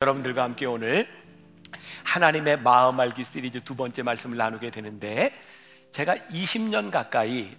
[0.00, 1.08] 여러분들과 함께 오늘
[2.04, 5.34] 하나님의 마음 알기 시리즈 두 번째 말씀을 나누게 되는데
[5.90, 7.56] 제가 20년 가까이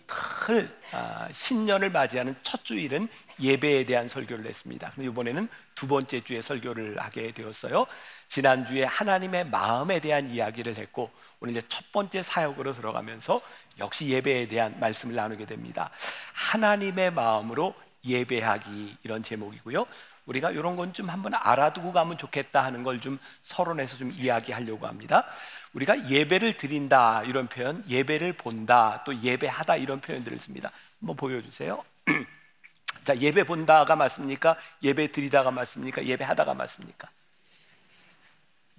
[0.48, 3.10] 늘 아, 신년을 맞이하는 첫 주일은
[3.42, 4.90] 예배에 대한 설교를 했습니다.
[4.92, 7.86] 그럼 이번에는 두 번째 주에 설교를 하게 되었어요.
[8.30, 11.12] 지난 주에 하나님의 마음에 대한 이야기를 했고
[11.42, 13.42] 오늘 이제 첫 번째 사역으로 들어가면서
[13.80, 15.92] 역시 예배에 대한 말씀을 나누게 됩니다.
[16.32, 17.76] 하나님의 마음으로
[18.06, 19.86] 예배하기 이런 제목이고요.
[20.30, 25.26] 우리가 이런 건 좀 한번 알아두고 가면 좋겠다 하는 걸 좀 서론에서 좀 이야기하려고 합니다.
[25.74, 30.72] 우리가 예배를 드린다 이런 표현, 예배를 본다, 또 예배하다 이런 표현들을 씁니다.
[31.00, 31.84] 한번 보여주세요.
[33.06, 34.58] 자, 예배 본다가 맞습니까?
[34.84, 36.06] 예배 드리다가 맞습니까?
[36.06, 37.10] 예배하다가 맞습니까?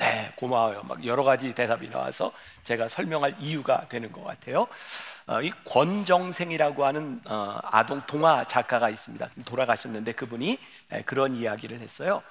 [0.01, 0.83] 네, 고마워요.
[0.85, 2.33] 막 여러 가지 대답이 나와서
[2.63, 4.67] 제가 설명할 이유가 되는 것 같아요.
[5.27, 9.29] 어, 이 권정생이라고 하는 어, 아동 동화 작가가 있습니다.
[9.45, 10.59] 돌아가셨는데 그분이
[11.05, 12.23] 그런 이야기를 했어요.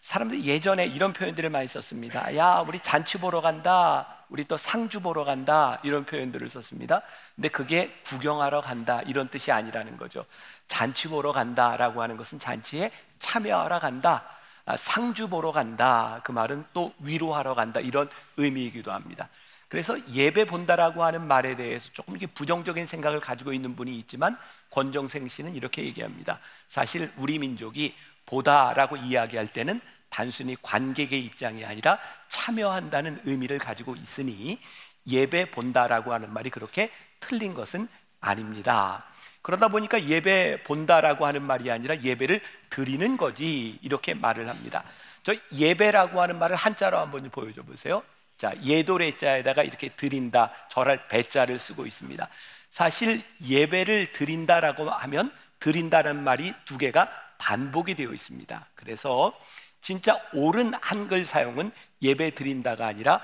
[0.00, 2.36] 사람들이 예전에 이런 표현들을 많이 썼습니다.
[2.36, 4.24] 야, 우리 잔치 보러 간다.
[4.28, 5.78] 우리 또 상주 보러 간다.
[5.84, 7.02] 이런 표현들을 썼습니다.
[7.36, 9.00] 근데 그게 구경하러 간다.
[9.06, 10.24] 이런 뜻이 아니라는 거죠.
[10.66, 14.24] 잔치 보러 간다라고 하는 것은 잔치에 참여하러 간다.
[14.64, 16.20] 아, 상주 보러 간다.
[16.24, 17.80] 그 말은 또 위로하러 간다.
[17.80, 19.28] 이런 의미이기도 합니다.
[19.68, 24.36] 그래서 예배 본다라고 하는 말에 대해서 조금 이렇게 부정적인 생각을 가지고 있는 분이 있지만
[24.70, 26.40] 권정생 씨는 이렇게 얘기합니다.
[26.68, 27.94] 사실 우리 민족이
[28.26, 34.58] 보다라고 이야기할 때는 단순히 관객의 입장이 아니라 참여한다는 의미를 가지고 있으니
[35.06, 37.88] 예배 본다라고 하는 말이 그렇게 틀린 것은
[38.20, 39.06] 아닙니다.
[39.42, 42.40] 그러다 보니까 예배 본다라고 하는 말이 아니라 예배를
[42.70, 44.84] 드리는 거지 이렇게 말을 합니다.
[45.22, 48.02] 저 예배라고 하는 말을 한자로 한번 보여줘 보세요.
[48.38, 52.28] 자, 예도래자에다가 이렇게 드린다, 절할 배자를 쓰고 있습니다.
[52.70, 58.66] 사실 예배를 드린다라고 하면 드린다는 말이 두 개가 반복이 되어 있습니다.
[58.74, 59.38] 그래서
[59.80, 61.70] 진짜 옳은 한글 사용은
[62.00, 63.20] 예배 드린다가 아니라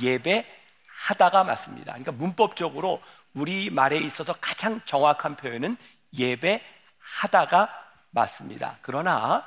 [0.00, 0.46] 예배
[0.86, 1.92] 하다가 맞습니다.
[1.92, 3.02] 그러니까 문법적으로
[3.34, 5.76] 우리 말에 있어서 가장 정확한 표현은
[6.16, 7.68] 예배하다가
[8.10, 8.78] 맞습니다.
[8.82, 9.46] 그러나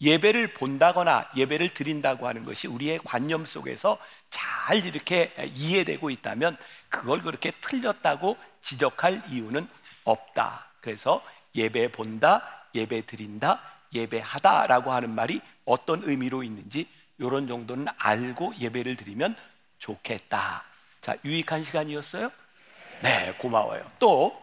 [0.00, 3.98] 예배를 본다거나 예배를 드린다고 하는 것이 우리의 관념 속에서
[4.30, 6.56] 잘 이렇게 이해되고 있다면
[6.88, 9.68] 그걸 그렇게 틀렸다고 지적할 이유는
[10.04, 10.66] 없다.
[10.80, 13.60] 그래서 예배 본다, 예배 드린다,
[13.92, 16.88] 예배하다라고 하는 말이 어떤 의미로 있는지
[17.18, 19.36] 이런 정도는 알고 예배를 드리면
[19.78, 20.64] 좋겠다.
[21.00, 22.30] 자, 유익한 시간이었어요?
[23.02, 23.84] 네, 고마워요.
[23.98, 24.40] 또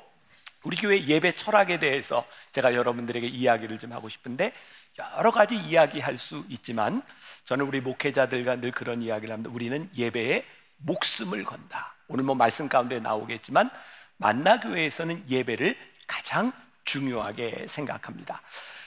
[0.64, 4.54] 우리 교회 예배 철학에 대해서 제가 여러분들에게 이야기를 좀 하고 싶은데
[5.18, 7.02] 여러 가지 이야기할 수 있지만
[7.46, 9.50] 저는 우리 목회자들과 늘 그런 이야기를 합니다.
[9.54, 10.46] 우리는 예배에
[10.78, 11.96] 목숨을 건다.
[12.08, 13.70] 오늘 뭐 말씀 가운데 나오겠지만
[14.18, 15.76] 만나교회에서는 예배를
[16.08, 16.52] 가장
[16.84, 18.42] 중요하게 생각합니다.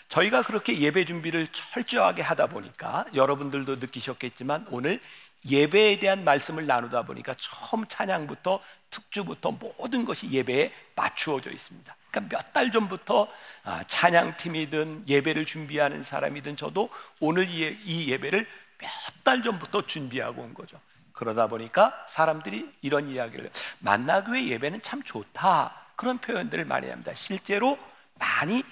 [0.08, 5.00] 저희가 그렇게 예배 준비를 철저하게 하다 보니까 여러분들도 느끼셨겠지만 오늘
[5.48, 8.60] 예배에 대한 말씀을 나누다 보니까 처음 찬양부터
[8.90, 11.94] 특주부터 모든 것이 예배에 맞추어져 있습니다.
[12.10, 13.28] 그러니까 몇 달 전부터
[13.64, 16.88] 아, 찬양팀이든 예배를 준비하는 사람이든 저도
[17.20, 18.46] 오늘 이 예배를
[18.78, 18.88] 몇
[19.24, 20.78] 달 전부터 준비하고 온 거죠.
[21.12, 27.12] 그러다 보니까 사람들이 이런 이야기를 만나교회 예배는 참 좋다 그런 표현들을 많이 합니다.
[27.14, 27.78] 실제로
[28.18, 28.62] 많이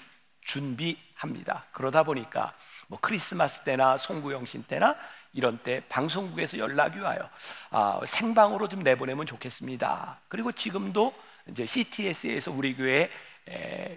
[0.41, 1.65] 준비합니다.
[1.71, 2.53] 그러다 보니까
[2.87, 4.95] 뭐 크리스마스 때나 송구영신 때나
[5.33, 7.29] 이런 때 방송국에서 연락이 와요.
[7.71, 10.19] 아, 생방으로 좀 내보내면 좋겠습니다.
[10.27, 11.13] 그리고 지금도
[11.49, 13.09] 이제 CTS에서 우리 교회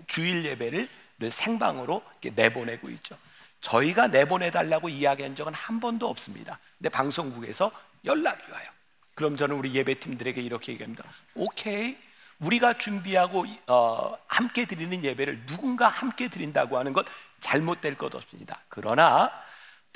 [0.06, 0.88] 주일 예배를
[1.30, 2.02] 생방으로
[2.34, 3.16] 내보내고 있죠.
[3.60, 6.58] 저희가 내보내달라고 이야기한 적은 한 번도 없습니다.
[6.78, 7.70] 근데 방송국에서
[8.04, 8.68] 연락이 와요.
[9.14, 11.04] 그럼 저는 우리 예배팀들에게 이렇게 얘기합니다.
[11.34, 11.96] 오케이.
[12.38, 17.06] 우리가 준비하고 어, 함께 드리는 예배를 누군가 함께 드린다고 하는 것
[17.40, 18.60] 잘못될 것 없습니다.
[18.68, 19.32] 그러나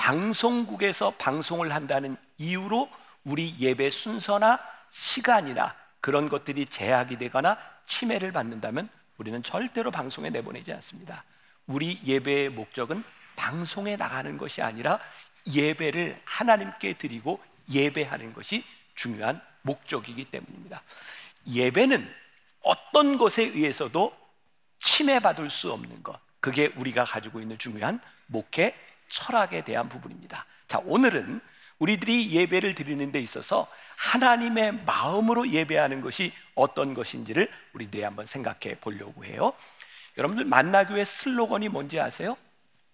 [0.01, 2.89] 방송국에서 방송을 한다는 이유로
[3.23, 8.89] 우리 예배 순서나 시간이나 그런 것들이 제약이 되거나 침해를 받는다면
[9.19, 11.23] 우리는 절대로 방송에 내보내지 않습니다.
[11.67, 13.05] 우리 예배의 목적은
[13.37, 14.99] 방송에 나가는 것이 아니라
[15.53, 17.39] 예배를 하나님께 드리고
[17.71, 18.65] 예배하는 것이
[18.95, 20.83] 중요한 목적이기 때문입니다.
[21.47, 22.11] 예배는
[22.63, 24.17] 어떤 것에 의해서도
[24.81, 26.19] 침해받을 수 없는 것.
[26.41, 28.75] 그게 우리가 가지고 있는 중요한 목회
[29.11, 30.47] 철학에 대한 부분입니다.
[30.67, 31.41] 자, 오늘은
[31.79, 33.67] 우리들이 예배를 드리는 데 있어서
[33.97, 39.53] 하나님의 마음으로 예배하는 것이 어떤 것인지를 우리들이 한번 생각해 보려고 해요.
[40.17, 42.37] 여러분들 만나교회 슬로건이 뭔지 아세요?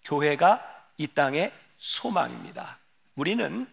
[0.05, 0.61] 교회가
[0.97, 2.79] 이 땅의 소망입니다.
[3.15, 3.67] 우리는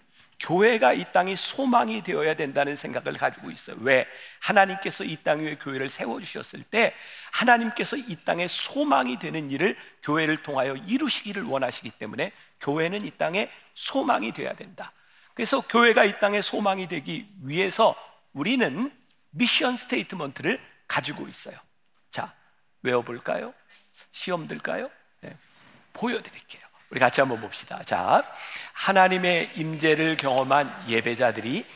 [0.44, 3.76] 교회가 이 땅이 소망이 되어야 된다는 생각을 가지고 있어요.
[3.80, 4.06] 왜?
[4.40, 6.94] 하나님께서 이 땅 위에 교회를 세워주셨을 때
[7.32, 14.32] 하나님께서 이 땅에 소망이 되는 일을 교회를 통하여 이루시기를 원하시기 때문에 교회는 이 땅에 소망이
[14.32, 14.92] 되어야 된다.
[15.32, 17.96] 그래서 교회가 이 땅에 소망이 되기 위해서
[18.34, 18.92] 우리는
[19.30, 21.56] mission statement를 가지고 있어요.
[22.10, 22.34] 자,
[22.82, 23.54] 외워볼까요?
[24.12, 24.90] 시험 들까요?
[25.22, 25.34] 네,
[25.94, 26.62] 보여드릴게요.
[26.94, 27.82] 우리 같이 한번 봅시다.
[27.82, 28.22] 자,
[28.72, 31.66] 하나님의 임재를 경험한 예배자들이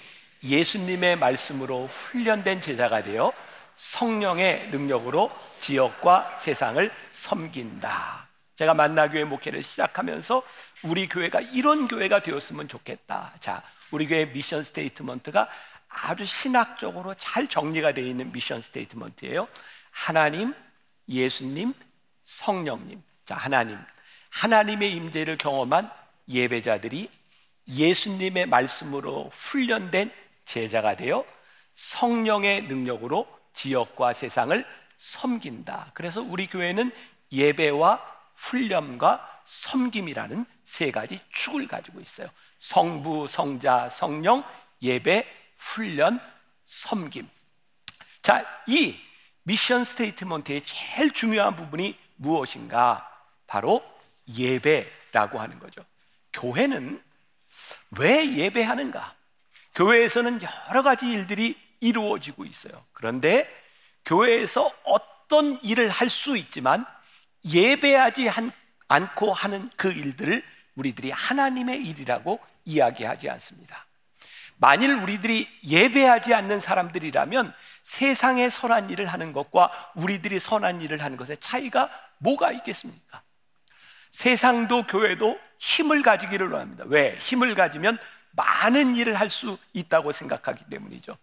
[0.44, 3.32] 예수님의 말씀으로 훈련된 제자가 되어
[3.74, 8.28] 성령의 능력으로 지역과 세상을 섬긴다.
[8.54, 10.40] 제가 만나교회 목회를 시작하면서
[10.84, 13.32] 우리 교회가 이런 교회가 되었으면 좋겠다.
[13.40, 15.48] 자, 우리 교회 mission statement가
[15.88, 19.48] 아주 신학적으로 잘 정리가 되어 있는 mission statement예요.
[19.90, 20.54] 하나님,
[21.08, 21.74] 예수님,
[22.22, 23.02] 성령님.
[23.24, 23.80] 자, 하나님.
[24.30, 25.90] 하나님의 임재를 경험한
[26.28, 27.10] 예배자들이
[27.68, 30.10] 예수님의 말씀으로 훈련된
[30.44, 31.24] 제자가 되어
[31.74, 34.64] 성령의 능력으로 지역과 세상을
[34.96, 35.92] 섬긴다.
[35.94, 36.90] 그래서 우리 교회는
[37.30, 38.02] 예배와
[38.34, 42.28] 훈련과 섬김이라는 세 가지 축을 가지고 있어요.
[42.58, 44.44] 성부, 성자, 성령,
[44.82, 45.26] 예배,
[45.56, 46.20] 훈련,
[46.64, 47.28] 섬김.
[48.22, 48.96] 자, 이
[49.44, 53.08] mission statement의 제일 중요한 부분이 무엇인가?
[53.46, 53.82] 바로
[54.36, 55.84] 예배라고 하는 거죠.
[56.32, 57.02] 교회는
[57.98, 59.14] 왜 예배하는가?
[59.74, 62.84] 교회에서는 여러 가지 일들이 이루어지고 있어요.
[62.92, 63.48] 그런데
[64.04, 66.84] 교회에서 어떤 일을 할 수 있지만
[67.44, 68.28] 예배하지
[68.88, 70.42] 않고 하는 그 일들을
[70.74, 73.86] 우리들이 하나님의 일이라고 이야기하지 않습니다.
[74.56, 81.36] 만일 우리들이 예배하지 않는 사람들이라면 세상에 선한 일을 하는 것과 우리들이 선한 일을 하는 것의
[81.38, 81.88] 차이가
[82.18, 83.22] 뭐가 있겠습니까?
[84.10, 86.84] 세상도 교회도 힘을 가지기를 원합니다.
[86.86, 87.16] 왜?
[87.18, 87.98] 힘을 가지면
[88.32, 91.16] 많은 일을 할 수 있다고 생각하기 때문이죠.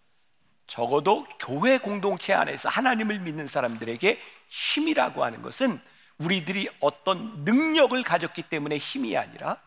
[0.66, 5.80] 적어도 교회 공동체 안에서 하나님을 믿는 사람들에게 힘이라고 하는 것은
[6.18, 9.60] 우리들이 어떤 능력을 가졌기 때문에 힘이 아니라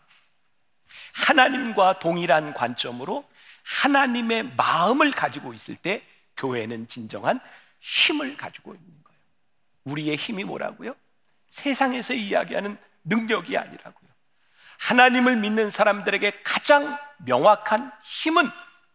[1.13, 3.27] 하나님과 동일한 관점으로
[3.63, 6.03] 하나님의 마음을 가지고 있을 때
[6.37, 7.39] 교회는 진정한
[7.79, 9.19] 힘을 가지고 있는 거예요.
[9.85, 10.95] 우리의 힘이 뭐라고요?
[11.49, 14.09] 세상에서 이야기하는 능력이 아니라고요.
[14.79, 18.49] 하나님을 믿는 사람들에게 가장 명확한 힘은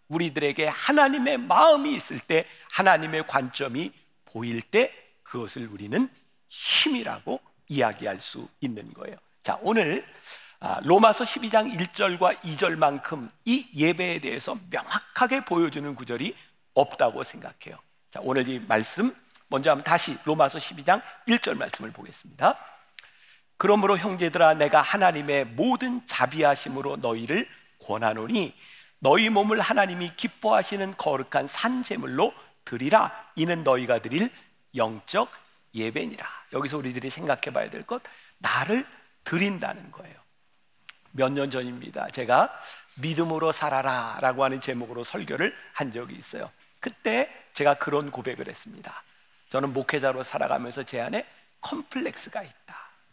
[0.08, 3.92] 우리들에게 하나님의 마음이 있을 때 하나님의 관점이
[4.24, 4.92] 보일 때
[5.22, 6.08] 그것을 우리는
[6.48, 9.16] 힘이라고 이야기할 수 있는 거예요.
[9.42, 10.04] 자, 오늘
[10.60, 16.34] 아, 로마서 12장 1절과 2절만큼 이 예배에 대해서 명확하게 보여주는 구절이
[16.74, 17.78] 없다고 생각해요.
[18.10, 19.14] 자, 오늘 이 말씀
[19.48, 22.58] 먼저 한번 다시 로마서 12장 1절 말씀을 보겠습니다.
[23.56, 27.48] 그러므로 형제들아 내가 하나님의 모든 자비하심으로 너희를
[27.84, 28.54] 권하노니
[28.98, 32.32] 너희 몸을 하나님이 기뻐하시는 거룩한 산 제물로
[32.64, 34.30] 드리라 이는 너희가 드릴
[34.74, 35.30] 영적
[35.74, 36.24] 예배니라.
[36.52, 38.02] 여기서 우리들이 생각해 봐야 될 것
[38.38, 38.86] 나를
[39.24, 40.14] 드린다는 거예요.
[41.12, 42.10] 몇 년 전입니다.
[42.10, 42.52] 제가
[42.96, 46.50] 믿음으로 살아라 라고 하는 제목으로 설교를 한 적이 있어요.
[46.80, 49.02] 그때 제가 그런 고백을 했습니다.
[49.50, 51.24] 저는 목회자로 살아가면서 제 안에
[51.60, 52.63] 컴플렉스가 있다.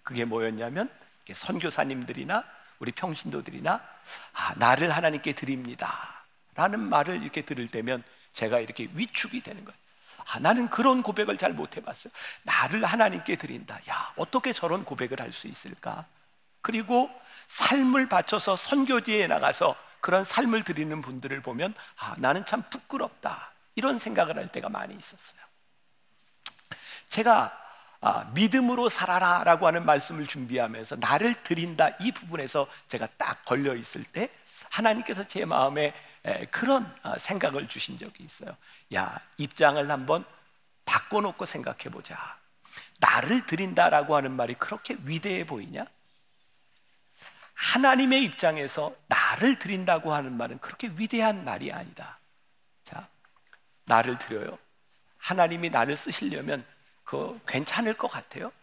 [0.04, 0.90] 그게 뭐였냐면
[1.32, 2.44] 선교사님들이나
[2.80, 3.82] 우리 평신도들이나
[4.34, 6.24] 아, 나를 하나님께 드립니다.
[6.56, 8.04] 라는 말을 이렇게 들을 때면
[8.34, 9.78] 제가 이렇게 위축이 되는 거예요.
[10.26, 12.12] 아, 나는 그런 고백을 잘 못 해봤어요.
[12.44, 13.80] 나를 하나님께 드린다.
[13.90, 16.06] 야, 어떻게 저런 고백을 할 수 있을까?
[16.62, 17.10] 그리고
[17.48, 23.52] 삶을 바쳐서 선교지에 나가서 그런 삶을 드리는 분들을 보면 아, 나는 참 부끄럽다.
[23.76, 25.40] 이런 생각을 할 때가 많이 있었어요.
[27.10, 27.58] 제가
[28.02, 34.04] 아, 믿음으로 살아라 라고 하는 말씀을 준비하면서 나를 드린다 이 부분에서 제가 딱 걸려 있을
[34.04, 34.30] 때
[34.70, 35.94] 하나님께서 제 마음에
[36.50, 38.58] 그런 아, 생각을 주신 적이 있어요.
[38.96, 40.26] 야 입장을 한번
[40.86, 42.38] 바꿔놓고 생각해 보자.
[43.00, 45.86] 나를 드린다 라고 하는 말이 그렇게 위대해 보이냐?
[47.54, 52.18] 하나님의 입장에서 나를 드린다고 하는 말은 그렇게 위대한 말이 아니다.
[52.84, 53.08] 자,
[53.86, 54.58] 나를 드려요.
[55.18, 56.66] 하나님이 나를 쓰시려면
[57.12, 58.54] 그 괜찮을 것 같아요?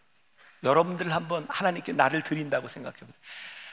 [0.63, 3.13] 여러분들 한번 하나님께 나를 드린다고 생각해 보세요.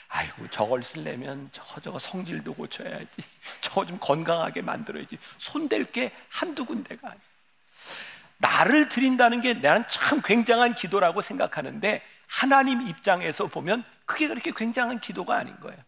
[0.08, 3.22] 아이고 저걸 쓰려면 저거 저거 성질도 고쳐야지.
[3.62, 5.16] 저거 좀 건강하게 만들어야지.
[5.38, 7.20] 손댈 게 한두 군데가 아니야.
[8.36, 15.36] 나를 드린다는 게 나는 참 굉장한 기도라고 생각하는데 하나님 입장에서 보면 그게 그렇게 굉장한 기도가
[15.36, 15.78] 아닌 거예요.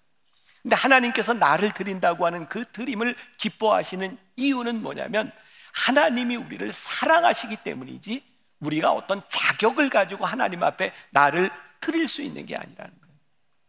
[0.63, 5.31] 근데 하나님께서 나를 드린다고 하는 그 드림을 기뻐하시는 이유는 뭐냐면
[5.73, 8.28] 하나님이 우리를 사랑하시기 때문이지
[8.61, 11.51] 우리가 어떤 자격을 가지고 하나님 앞에 나를
[11.81, 13.15] 드릴 수 있는 게 아니라는 거예요.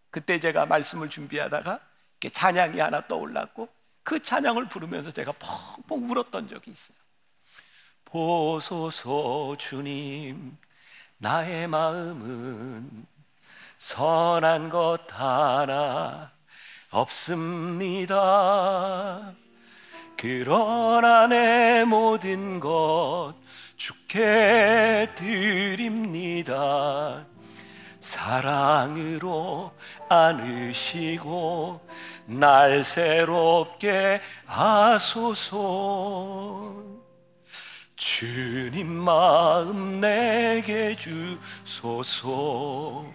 [0.10, 1.80] 그때 제가 말씀을 준비하다가
[2.34, 3.70] 찬양이 하나 떠올랐고
[4.04, 6.98] 그 찬양을 부르면서 제가 펑펑 울었던 적이 있어요.
[8.06, 10.58] 보소서 주님
[11.18, 13.06] 나의 마음은
[13.78, 16.32] 선한 것 하나
[16.90, 18.16] 없습니다.
[20.18, 23.36] 그러나 내 모든 것
[23.80, 26.46] 주께 드립니다.
[28.02, 29.72] 사랑으로
[30.10, 31.80] 안으시고
[32.26, 35.54] 날 새롭게 하소서.
[37.96, 40.98] 주님 마음 내게
[41.66, 43.06] 주소서.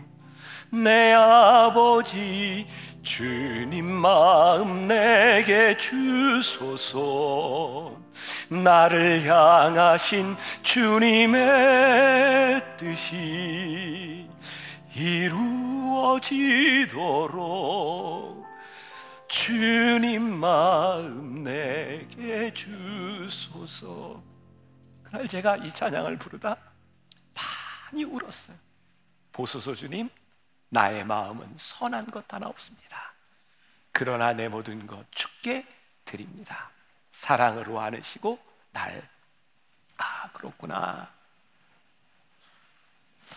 [0.71, 2.67] 내 아버지
[3.05, 6.95] 주님 마음 내게 주소서.
[8.49, 11.43] 나를 향하신 주님의
[12.79, 14.29] 뜻이
[14.97, 15.45] 이루어지도록
[19.29, 24.23] 주님 마음 내게 주소서.
[25.03, 26.57] 그날 제가 이 찬양을 부르다
[27.35, 28.57] 많이 울었어요.
[29.33, 30.09] 보소서 주님
[30.75, 33.15] 나의 마음은 선한 것 하나 없습니다.
[33.93, 35.65] 그러나 내 모든 것 주께
[36.05, 36.69] 드립니다.
[37.13, 38.39] 사랑으로 안으시고
[38.73, 39.09] 날,
[39.97, 41.09] 아, 그렇구나.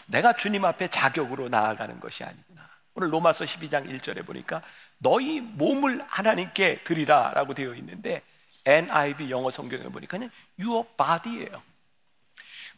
[0.08, 2.68] 내가 주님 앞에 자격으로 나아가는 것이 아니구나.
[2.96, 4.64] 오늘 로마서 12장 1절에 보니까
[4.98, 8.24] 너희 몸을 하나님께 드리라 라고 되어 있는데
[8.66, 10.18] NIV 영어 성경에 보니까
[10.60, 11.62] your body예요.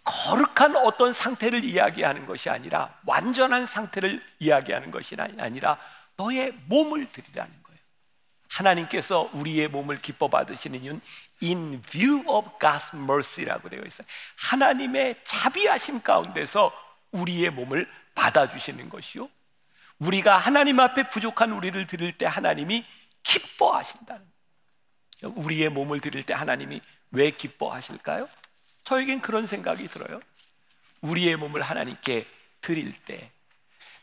[0.03, 5.77] 거룩한 어떤 상태를 이야기하는 것이 아니라 완전한 상태를 이야기하는 것이 아니라
[6.17, 7.79] 너의 몸을 드리라는 거예요.
[8.47, 11.01] 하나님께서 우리의 몸을 기뻐 받으시는 이유는
[11.43, 14.07] in view of God's mercy라고 되어 있어요.
[14.37, 16.71] 하나님의 자비하심 가운데서
[17.11, 19.29] 우리의 몸을 받아주시는 것이요.
[19.99, 22.85] 우리가 하나님 앞에 부족한 우리를 드릴 때 하나님이
[23.23, 24.25] 기뻐하신다는
[25.21, 25.35] 거예요.
[25.35, 28.27] 우리의 몸을 드릴 때 하나님이 왜 기뻐하실까요?
[28.89, 30.19] 저에겐 그런 생각이 들어요.
[31.01, 32.25] 우리의 몸을 하나님께
[32.59, 33.29] 드릴 때,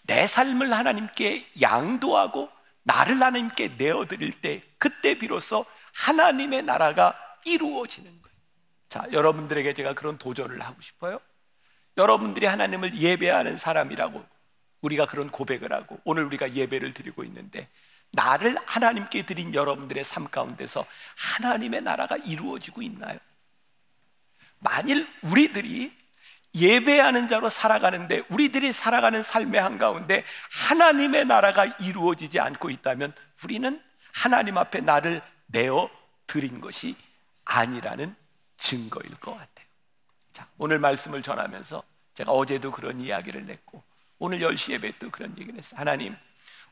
[0.02, 2.48] 내 삶을 하나님께 양도하고
[2.84, 8.36] 나를 하나님께 내어 드릴 때, 그때 비로소 하나님의 나라가 이루어지는 거예요.
[8.88, 11.20] 자, 여러분들에게 제가 그런 도전을 하고 싶어요.
[11.96, 14.24] 여러분들이 하나님을 예배하는 사람이라고
[14.82, 17.68] 우리가 그런 고백을 하고 오늘 우리가 예배를 드리고 있는데
[18.12, 23.18] 나를 하나님께 드린 여러분들의 삶 가운데서 하나님의 나라가 이루어지고 있나요?
[24.58, 25.92] 만일 우리들이
[26.54, 33.12] 예배하는 자로 살아가는데 우리들이 살아가는 삶의 한가운데 하나님의 나라가 이루어지지 않고 있다면
[33.44, 33.82] 우리는
[34.12, 35.90] 하나님 앞에 나를 내어
[36.26, 36.96] 드린 것이
[37.44, 38.16] 아니라는
[38.56, 39.66] 증거일 것 같아요.
[40.32, 41.82] 자, 오늘 말씀을 전하면서
[42.14, 43.82] 제가 어제도 그런 이야기를 냈고
[44.18, 45.78] 오늘 10시 예배 도 그런 얘기를 했어요.
[45.78, 46.16] 하나님,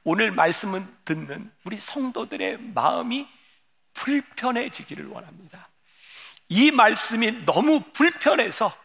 [0.03, 3.29] 오늘 말씀을 듣는 우리 성도들의 마음이
[3.93, 5.69] 불편해지기를 원합니다.
[6.49, 8.77] 이 말씀이 너무 불편해서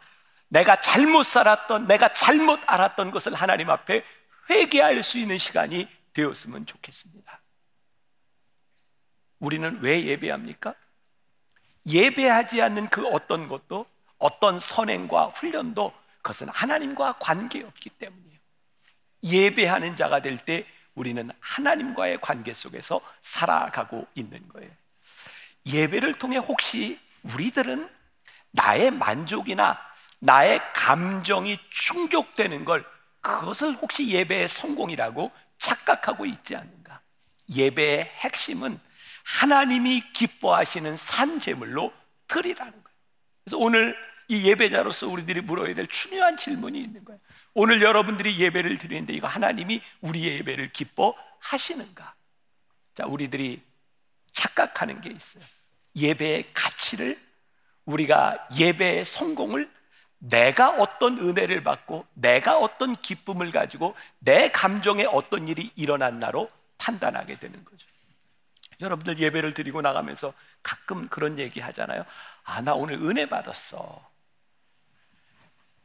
[0.48, 4.04] 내가 잘못 살았던, 내가 잘못 알았던 것을 하나님 앞에
[4.50, 7.42] 회개할 수 있는 시간이 되었으면 좋겠습니다.
[9.39, 10.74] 우리는 왜 예배합니까?
[11.86, 13.86] 예배하지 않는 그 어떤 것도
[14.18, 18.39] 어떤 선행과 훈련도 그것은 하나님과 관계없기 때문이에요.
[19.24, 24.70] 예배하는 자가 될 때 우리는 하나님과의 관계 속에서 살아가고 있는 거예요.
[25.66, 27.90] 예배를 통해 혹시 우리들은
[28.52, 29.80] 나의 만족이나
[30.20, 32.86] 나의 감정이 충족되는 걸
[33.22, 37.02] 그것을 혹시 예배의 성공이라고 착각하고 있지 않는가?
[37.50, 38.80] 예배의 핵심은
[39.24, 41.94] 하나님이 기뻐하시는 산 제물로
[42.28, 42.98] 드리라는 거예요.
[43.44, 43.96] 그래서 오늘
[44.28, 47.20] 이 예배자로서 우리들이 물어야 될 중요한 질문이 있는 거예요.
[47.54, 52.16] 오늘 여러분들이 예배를 드리는데 이거 하나님이 우리의 예배를 기뻐하시는가?
[52.94, 53.62] 자, 우리들이
[54.32, 55.44] 착각하는 게 있어요.
[55.96, 57.19] 예배의 가치를
[57.86, 59.69] 우리가 예배의 성공을
[60.19, 67.63] 내가 어떤 은혜를 받고 내가 어떤 기쁨을 가지고 내 감정에 어떤 일이 일어났나로 판단하게 되는
[67.63, 67.88] 거죠.
[68.81, 72.05] 여러분들 예배를 드리고 나가면서 가끔 그런 얘기 하잖아요.
[72.43, 74.10] 아, 나 오늘 은혜 받았어.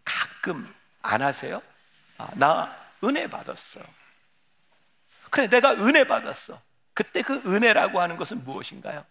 [0.05, 1.63] 가끔 안 하세요?
[2.19, 3.81] 아, 나 은혜 받았어.
[5.31, 6.61] 그래, 내가 은혜 받았어.
[6.93, 9.05] 그때 그 은혜라고 하는 것은 무엇인가요?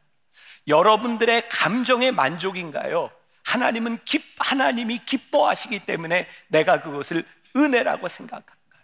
[0.67, 3.11] 여러분들의 감정의 만족인가요?
[3.43, 8.83] 하나님은 기, 하나님이 기뻐하시기 때문에 내가 그것을 은혜라고 생각한가요?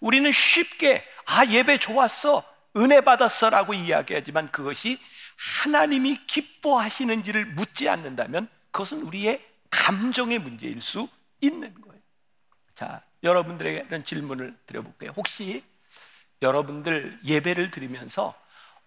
[0.00, 2.44] 우리는 쉽게 아 예배 좋았어
[2.76, 4.98] 은혜 받았어라고 이야기하지만 그것이
[5.62, 11.08] 하나님이 기뻐하시는지를 묻지 않는다면 그것은 우리의 감정의 문제일 수
[11.40, 12.00] 있는 거예요.
[12.74, 15.12] 자, 여러분들에게 이런 질문을 드려볼게요.
[15.16, 15.64] 혹시
[16.42, 18.34] 여러분들 예배를 드리면서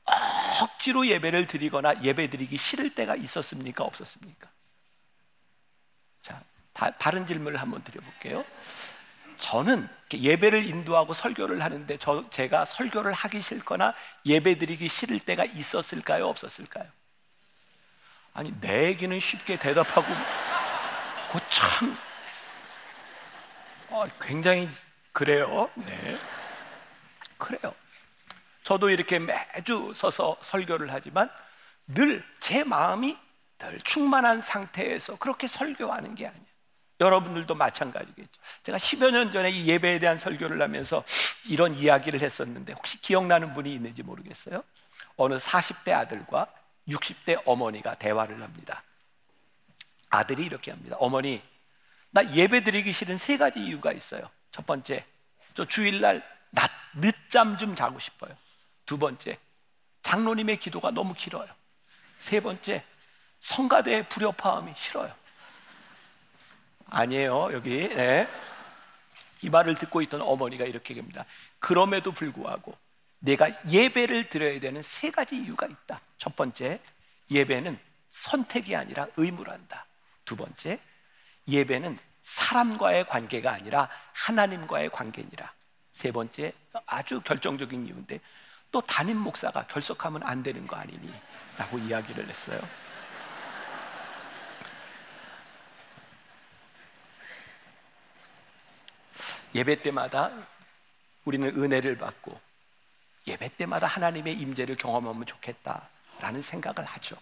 [0.06, 3.84] 억지로 예배를 드리거나 예배 드리기 싫을 때가 있었습니까?
[3.84, 4.50] 없었습니까?
[6.22, 6.42] 자,
[6.74, 8.46] 다, 른 질문을 한번 드려볼게요.
[9.38, 13.94] 저는 예배를 인도하고 설교를 하는데 저 제가 설교를 하기 싫거나
[14.26, 16.28] 예배 드리기 싫을 때가 있었을까요?
[16.28, 16.88] 없었을까요?
[18.34, 20.08] 아니 내 얘기는 쉽게 대답하고
[21.32, 21.98] 그 참
[23.94, 24.68] 어, 굉장히
[25.12, 25.70] 그래요.
[25.76, 26.20] 네.
[27.38, 27.76] 그래요.
[28.64, 31.30] 저도 이렇게 매주 서서 설교를 하지만
[31.88, 33.18] 늘 제 마음이
[33.58, 36.46] 늘 충만한 상태에서 그렇게 설교하는 게 아니에요.
[37.00, 38.42] 여러분들도 마찬가지겠죠.
[38.64, 41.04] 제가 10여 년 전에 이 예배에 대한 설교를 하면서
[41.46, 44.64] 이런 이야기를 했었는데 혹시 기억나는 분이 있는지 모르겠어요.
[45.16, 46.48] 어느 40대 아들과
[46.90, 48.84] 60대 어머니가 대화를 합니다.
[50.10, 50.98] 아들이 이렇게 합니다.
[51.00, 51.42] 어머니,
[52.12, 54.30] 나 예배 드리기 싫은 세 가지 이유가 있어요.
[54.52, 55.06] 첫 번째,
[55.54, 58.36] 저 주일날 낮, 늦잠 좀 자고 싶어요.
[58.86, 59.38] 두 번째,
[60.02, 61.48] 장로님의 기도가 너무 길어요.
[62.18, 62.84] 세 번째,
[63.40, 65.14] 성가대의 불협화음이 싫어요.
[66.90, 67.90] 아니에요, 여기.
[67.90, 68.28] 네.
[69.42, 71.26] 이 말을 듣고 있던 어머니가 이렇게 합니다.
[71.60, 72.78] 그럼에도 불구하고
[73.20, 76.00] 내가 예배를 드려야 되는 세 가지 이유가 있다.
[76.18, 76.80] 첫 번째,
[77.32, 79.86] 예배는 선택이 아니라 의무란다.
[80.24, 80.80] 두 번째,
[81.48, 85.54] 예배는 사람과의 관계가 아니라 하나님과의 관계니라.
[85.92, 86.54] 세 번째,
[86.86, 88.20] 아주 결정적인 이유인데
[88.74, 91.14] 또 담임 목사가 결석하면 안 되는 거 아니니?
[91.58, 92.60] 라고 이야기를 했어요.
[99.54, 100.32] 예배 때마다
[101.24, 102.42] 우리는 은혜를 받고
[103.28, 107.16] 예배 때마다 하나님의 임재를 경험하면 좋겠다라는 생각을 하죠.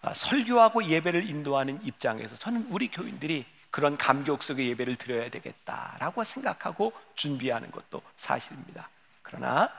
[0.00, 6.94] 아, 설교하고 예배를 인도하는 입장에서 저는 우리 교인들이 그런 감격 속의 예배를 드려야 되겠다라고 생각하고
[7.16, 8.88] 준비하는 것도 사실입니다.
[9.22, 9.70] 그러나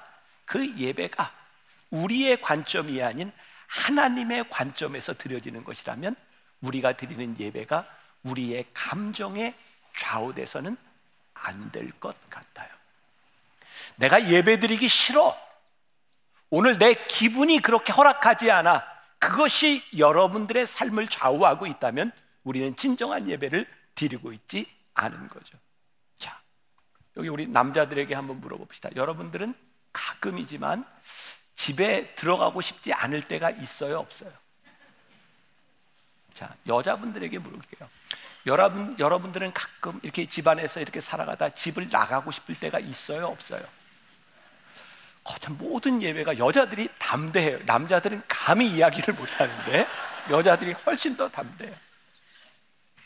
[0.45, 1.33] 그 예배가
[1.89, 3.31] 우리의 관점이 아닌
[3.67, 6.15] 하나님의 관점에서 드려지는 것이라면
[6.61, 7.87] 우리가 드리는 예배가
[8.23, 9.53] 우리의 감정에
[9.95, 10.77] 좌우돼서는
[11.33, 12.69] 안 될 것 같아요.
[13.95, 15.37] 내가 예배 드리기 싫어.
[16.49, 18.83] 오늘 내 기분이 그렇게 허락하지 않아.
[19.19, 22.11] 그것이 여러분들의 삶을 좌우하고 있다면
[22.43, 25.57] 우리는 진정한 예배를 드리고 있지 않은 거죠.
[26.17, 26.39] 자,
[27.17, 28.91] 여기 우리 남자들에게 한번 물어봅시다.
[28.95, 29.55] 여러분들은
[29.93, 30.85] 가끔이지만
[31.55, 34.31] 집에 들어가고 싶지 않을 때가 있어요, 없어요?
[36.33, 37.89] 자, 여자분들에게 물어볼게요.
[38.45, 43.63] 여러분, 여러분들은 가끔 이렇게 집안에서 이렇게 살아가다 집을 나가고 싶을 때가 있어요, 없어요?
[45.23, 47.59] 거참 모든 예배가 여자들이 담대해요.
[47.65, 49.87] 남자들은 감히 이야기를 못 하는데
[50.29, 51.75] 여자들이 훨씬 더 담대해요.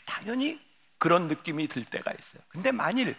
[0.04, 0.60] 당연히
[0.98, 2.42] 그런 느낌이 들 때가 있어요.
[2.48, 3.16] 근데 만일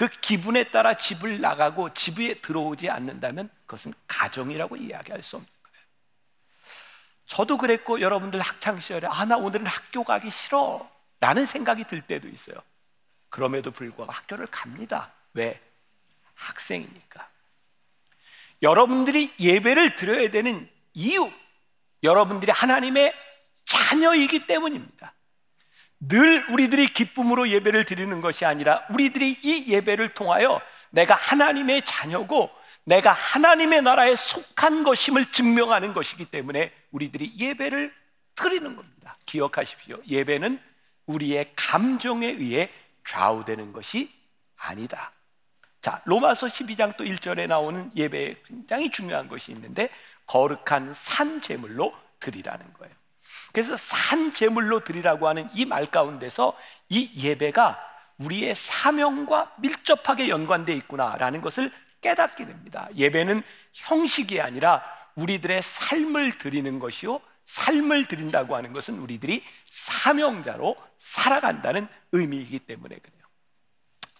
[0.00, 5.86] 그 기분에 따라 집을 나가고 집에 들어오지 않는다면 그것은 가정이라고 이야기할 수 없는 거예요.
[7.26, 12.28] 저도 그랬고 여러분들 학창 시절에 아 나 오늘은 학교 가기 싫어 라는 생각이 들 때도
[12.28, 12.56] 있어요.
[13.28, 15.12] 그럼에도 불구하고 학교를 갑니다.
[15.34, 15.60] 왜?
[16.32, 17.28] 학생이니까.
[18.62, 21.30] 여러분들이 예배를 드려야 되는 이유,
[22.02, 23.12] 여러분들이 하나님의
[23.66, 25.12] 자녀이기 때문입니다.
[26.00, 30.60] 늘 우리들이 기쁨으로 예배를 드리는 것이 아니라 우리들이 이 예배를 통하여
[30.90, 32.50] 내가 하나님의 자녀고
[32.84, 37.94] 내가 하나님의 나라에 속한 것임을 증명하는 것이기 때문에 우리들이 예배를
[38.34, 39.16] 드리는 겁니다.
[39.26, 40.00] 기억하십시오.
[40.08, 40.60] 예배는
[41.06, 42.70] 우리의 감정에 의해
[43.04, 44.10] 좌우되는 것이
[44.56, 45.12] 아니다.
[45.82, 49.90] 자, 로마서 12장 또 1절에 나오는 예배에 굉장히 중요한 것이 있는데
[50.26, 52.94] 거룩한 산 제물로 드리라는 거예요.
[53.52, 56.56] 그래서 산 제물로 드리라고 하는 이 말 가운데서
[56.88, 57.78] 이 예배가
[58.18, 62.88] 우리의 사명과 밀접하게 연관되어 있구나라는 것을 깨닫게 됩니다.
[62.96, 64.82] 예배는 형식이 아니라
[65.14, 67.20] 우리들의 삶을 드리는 것이요.
[67.44, 73.20] 삶을 드린다고 하는 것은 우리들이 사명자로 살아간다는 의미이기 때문에 그래요.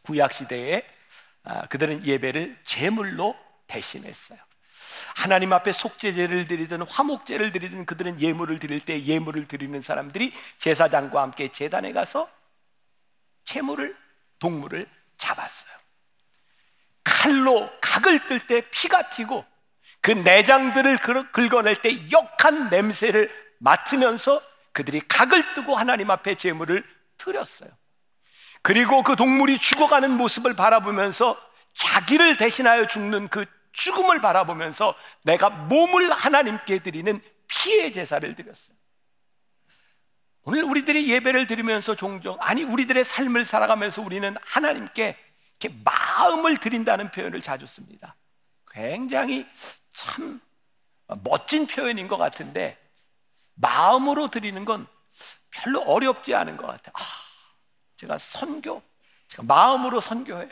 [0.03, 0.83] 구약 시대에
[1.45, 4.39] 아, 그들은 예배를 제물로 대신했어요.
[5.15, 11.49] 하나님 앞에 속죄제를 드리든 화목제를 드리든 그들은 예물을 드릴 때 예물을 드리는 사람들이 제사장과 함께
[11.49, 12.29] 제단에 가서
[13.45, 13.97] 채물을
[14.39, 14.87] 동물을
[15.19, 15.71] 잡았어요.
[17.05, 19.45] 칼로 각을 뜰 때 피가 튀고
[20.01, 20.99] 그 내장들을
[21.33, 24.41] 긁어낼 때 역한 냄새를 맡으면서
[24.73, 26.83] 그들이 각을 뜨고 하나님 앞에 제물을
[27.19, 27.71] 드렸어요.
[28.63, 31.39] 그리고 그 동물이 죽어가는 모습을 바라보면서
[31.73, 38.77] 자기를 대신하여 죽는 그 죽음을 바라보면서 내가 몸을 하나님께 드리는 피해 제사를 드렸어요.
[40.43, 45.17] 오늘 우리들이 예배를 드리면서 종종 아니 우리들의 삶을 살아가면서 우리는 하나님께
[45.61, 48.17] 이렇게 마음을 드린다는 표현을 자주 씁니다.
[48.71, 49.47] 굉장히
[49.93, 50.41] 참
[51.23, 52.79] 멋진 표현인 것 같은데
[53.55, 54.87] 마음으로 드리는 건
[55.51, 56.93] 별로 어렵지 않은 것 같아요.
[56.95, 57.03] 아,
[57.97, 58.83] 제가 선교
[59.39, 60.51] 마음으로 선교해요.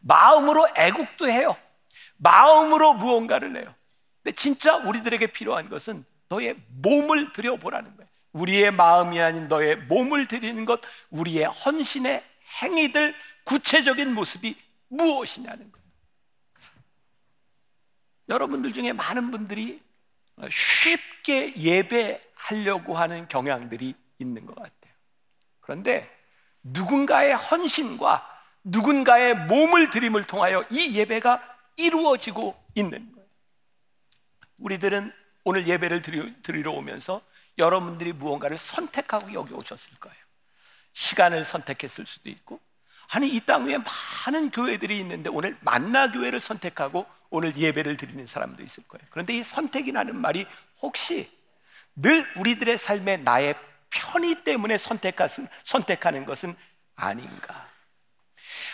[0.00, 1.56] 마음으로 애국도 해요.
[2.18, 3.74] 마음으로 무언가를 내요.
[4.22, 8.08] 근데 진짜 우리들에게 필요한 것은 너의 몸을 들여보라는 거예요.
[8.32, 12.24] 우리의 마음이 아닌 너의 몸을 드리는 것, 우리의 헌신의
[12.62, 14.56] 행위들, 구체적인 모습이
[14.88, 15.88] 무엇이냐는 거예요.
[18.28, 19.80] 여러분들 중에 많은 분들이
[20.50, 24.92] 쉽게 예배하려고 하는 경향들이 있는 것 같아요.
[25.60, 26.08] 그런데
[26.62, 28.26] 누군가의 헌신과
[28.64, 33.28] 누군가의 몸을 들임을 통하여 이 예배가 이루어지고 있는 거예요.
[34.58, 35.12] 우리들은
[35.44, 36.02] 오늘 예배를
[36.42, 37.22] 드리러 오면서
[37.56, 40.18] 여러분들이 무언가를 선택하고 여기 오셨을 거예요.
[40.92, 42.60] 시간을 선택했을 수도 있고,
[43.10, 43.78] 아니 이 땅 위에
[44.26, 49.06] 많은 교회들이 있는데 오늘 만나 교회를 선택하고 오늘 예배를 드리는 사람도 있을 거예요.
[49.10, 50.46] 그런데 이 선택이라는 말이
[50.82, 51.30] 혹시
[51.94, 53.54] 늘 우리들의 삶에 나의
[53.90, 56.54] 편의 때문에 선택하는 것은
[56.96, 57.68] 아닌가?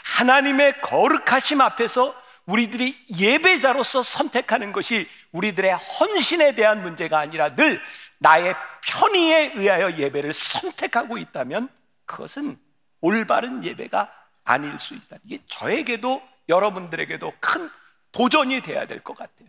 [0.04, 7.80] 하나님의 거룩하심 앞에서 우리들이 예배자로서 선택하는 것이 우리들의 헌신에 대한 문제가 아니라 늘
[8.18, 8.54] 나의
[8.86, 11.68] 편의에 의하여 예배를 선택하고 있다면
[12.04, 12.58] 그것은
[13.00, 14.12] 올바른 예배가
[14.44, 15.16] 아닐 수 있다.
[15.24, 17.70] 이게 저에게도 여러분들에게도 큰
[18.12, 19.48] 도전이 돼야 될 것 같아요.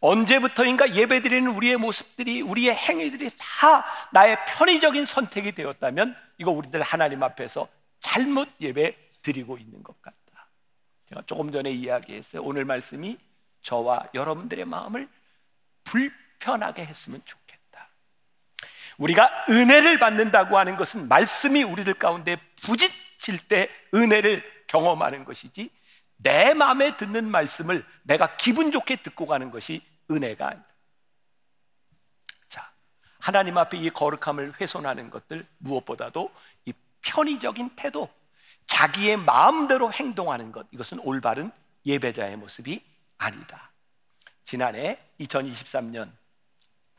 [0.00, 7.22] 언제부터인가 예배 드리는 우리의 모습들이 우리의 행위들이 다 나의 편의적인 선택이 되었다면 이거 우리들 하나님
[7.22, 10.16] 앞에서 잘못 예배 드리고 있는 것 같다.
[11.10, 12.42] 제가 조금 전에 이야기했어요.
[12.42, 13.18] 오늘 말씀이
[13.62, 15.08] 저와 여러분들의 마음을
[15.84, 17.88] 불편하게 했으면 좋겠다.
[18.98, 25.70] 우리가 은혜를 받는다고 하는 것은 말씀이 우리들 가운데 부딪힐 때 은혜를 경험하는 것이지
[26.16, 30.66] 내 마음에 듣는 말씀을 내가 기분 좋게 듣고 가는 것이 은혜가 아니다.
[32.48, 32.70] 자,
[33.18, 36.32] 하나님 앞에 이 거룩함을 훼손하는 것들 무엇보다도
[36.66, 38.08] 이 편의적인 태도,
[38.70, 41.50] 자기의 마음대로 행동하는 것 이것은 올바른
[41.84, 42.82] 예배자의 모습이
[43.18, 43.72] 아니다.
[44.44, 46.10] 지난해 2023년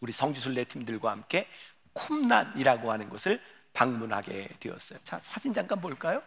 [0.01, 1.47] 우리 성지순례 팀들과 함께
[1.93, 4.99] 쿰난이라고 하는 것을 방문하게 되었어요.
[5.05, 6.21] 자, 사진 잠깐 볼까요?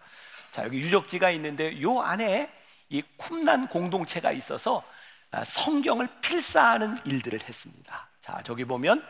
[0.50, 2.50] 자, 여기 유적지가 있는데 요 안에
[2.88, 4.82] 이 쿰난 공동체가 있어서
[5.30, 8.08] 아, 성경을 필사하는 일들을 했습니다.
[8.22, 9.04] 자, 저기 보면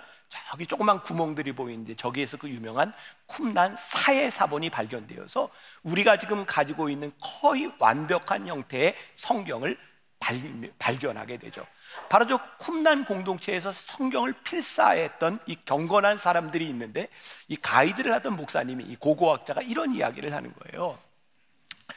[0.51, 2.93] 저기 조그만 구멍들이 보이는데 저기에서 그 유명한
[3.27, 5.49] 쿰난 사해 사본이 발견되어서
[5.83, 9.77] 우리가 지금 가지고 있는 거의 완벽한 형태의 성경을
[10.79, 11.67] 발, 견하게 되죠.
[12.09, 17.09] 바로 저 쿰난 공동체에서 성경을 필사했던 이 경건한 사람들이 있는데
[17.49, 20.99] 이 가이드를 하던 목사님이 이 고고학자가 이런 이야기를 하는 거예요.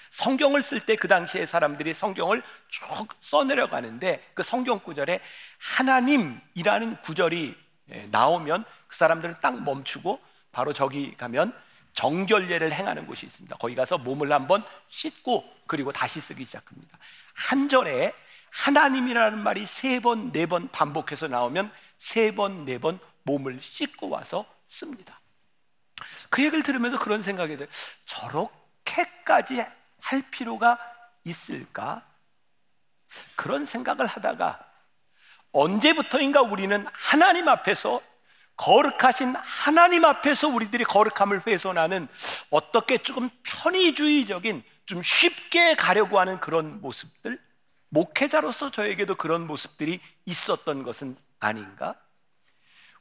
[0.10, 2.84] 성경을 쓸 때 그 당시에 사람들이 성경을 쭉
[3.19, 5.21] 써내려가는데 그 성경 구절에
[5.60, 7.66] 하나님이라는 구절이 예,
[8.12, 10.19] 나오면 그 사람들은 딱 멈추고
[10.52, 11.54] 바로 저기 가면
[11.93, 13.58] 정결례를 행하는 곳이 있습니다.
[13.58, 16.97] 거기 가서 몸을 한번 씻고 그리고 다시 쓰기 시작합니다.
[17.34, 18.13] 한 절에
[18.52, 24.45] 하나님이라는 말이 세 번, 네 번 반복해서 나오면 세 번, 네 번 몸을 씻고 와서
[24.67, 25.19] 씁니다.
[26.30, 27.69] 그 얘기를 들으면서 그런 생각이 들어요.
[28.06, 29.65] 저렇게까지
[30.02, 30.78] 할 필요가
[31.23, 32.06] 있을까?
[33.36, 34.66] 그런 생각을 하다가
[35.58, 38.00] 언제부터인가 우리는 하나님 앞에서
[38.58, 42.08] 거룩하신 하나님 앞에서 우리들이 거룩함을 훼손하는
[42.52, 47.39] 어떻게 조금 편의주의적인 좀 쉽게 가려고 하는 그런 모습들
[47.89, 51.96] 목회자로서 저에게도 그런 모습들이 있었던 것은 아닌가?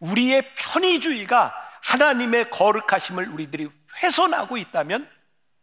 [0.01, 3.71] 우리의 편의주의가 하나님의 거룩하심을 우리들이
[4.03, 5.11] 훼손하고 있다면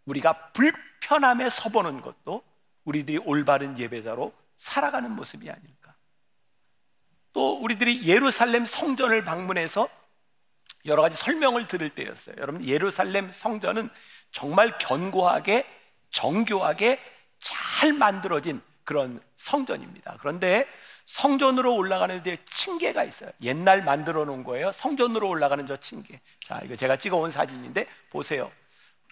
[0.05, 2.43] 우리가 불편함에 서보는 것도
[2.83, 5.82] 우리들이 올바른 예배자로 살아가는 모습이 아닐까?
[7.33, 9.89] 또 우리들이 예루살렘 성전을 방문해서
[10.85, 12.35] 여러 가지 설명을 들을 때였어요.
[12.37, 13.89] 여러분 예루살렘 성전은
[14.31, 15.65] 정말 견고하게
[16.11, 16.99] 정교하게
[17.39, 20.17] 잘 만들어진 그런 성전입니다.
[20.19, 20.67] 그런데
[21.05, 23.31] 성전으로 올라가는 데 층계가 있어요.
[23.41, 24.71] 옛날 만들어 놓은 거예요.
[24.71, 26.21] 성전으로 올라가는 저 층계.
[26.45, 28.51] 자, 이거 제가 찍어 온 사진인데 보세요.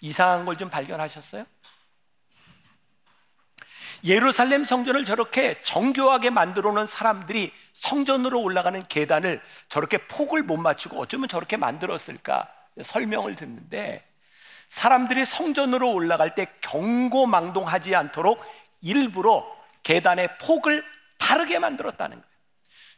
[0.00, 1.44] 이상한 걸 좀 발견하셨어요?
[4.04, 11.28] 예루살렘 성전을 저렇게 정교하게 만들어 놓은 사람들이 성전으로 올라가는 계단을 저렇게 폭을 못 맞추고 어쩌면
[11.28, 14.04] 저렇게 만들었을까 설명을 듣는데
[14.68, 18.42] 사람들이 성전으로 올라갈 때 경고망동하지 않도록
[18.80, 19.46] 일부러
[19.82, 20.84] 계단의 폭을
[21.18, 22.32] 다르게 만들었다는 거예요.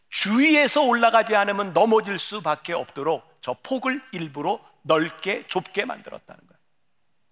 [0.09, 6.59] 주위에서 올라가지 않으면 넘어질 수밖에 없도록 저 폭을 일부러 넓게 좁게 만들었다는 거예요.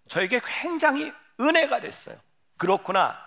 [0.09, 2.19] 저에게 굉장히 은혜가 됐어요.
[2.63, 3.19] 그렇구나.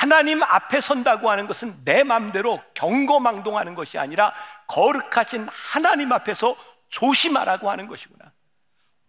[0.00, 4.32] 하나님 앞에 선다고 하는 것은 내 마음대로 경거망동하는 것이 아니라
[4.66, 6.56] 거룩하신 하나님 앞에서
[6.88, 8.32] 조심하라고 하는 것이구나.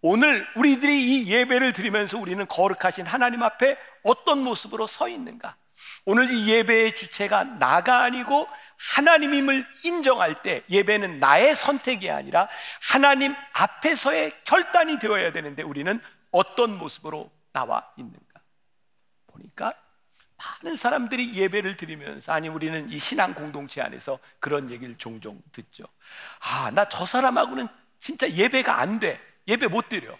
[0.02, 5.56] 오늘 우리들이 이 예배를 드리면서 우리는 거룩하신 하나님 앞에 어떤 모습으로 서 있는가?
[6.04, 8.46] 오늘 이 예배의 주체가 나가 아니고
[8.96, 12.48] 하나님임을 인정할 때 예배는 나의 선택이 아니라
[12.82, 15.98] 하나님 앞에서의 결단이 되어야 되는데 우리는
[16.30, 18.23] 어떤 모습으로 나와 있는가?
[19.54, 19.74] 보니까
[20.36, 25.84] 많은 사람들이 예배를 드리면서 아니 우리는 이 신앙 공동체 안에서 그런 얘기를 종종 듣죠.
[26.40, 29.20] 아, 나 저 사람하고는 진짜 예배가 안 돼.
[29.48, 30.16] 예배 못 드려.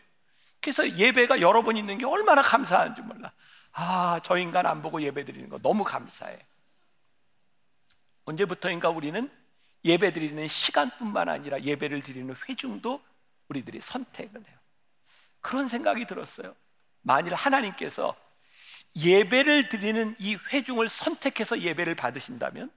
[0.61, 3.33] 그래서 예배가 여러 번 있는 게 얼마나 감사한지 몰라.
[3.73, 6.39] 아, 저 인간 안 보고 예배 드리는 거 너무 감사해.
[8.25, 9.31] 언제부터인가 우리는
[9.85, 13.03] 예배 드리는 시간뿐만 아니라 예배를 드리는 회중도
[13.49, 14.59] 우리들이 선택을 해요.
[15.43, 16.55] 그런 생각이 들었어요.
[17.03, 18.17] 만일 하나님께서
[18.97, 22.71] 예배를 드리는 이 회중을 선택해서 예배를 받으신다면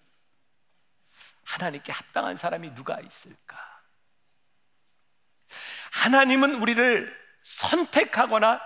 [1.44, 3.58] 하나님께 합당한 사람이 누가 있을까?
[5.92, 8.60] 하나님은 우리를 선택하거나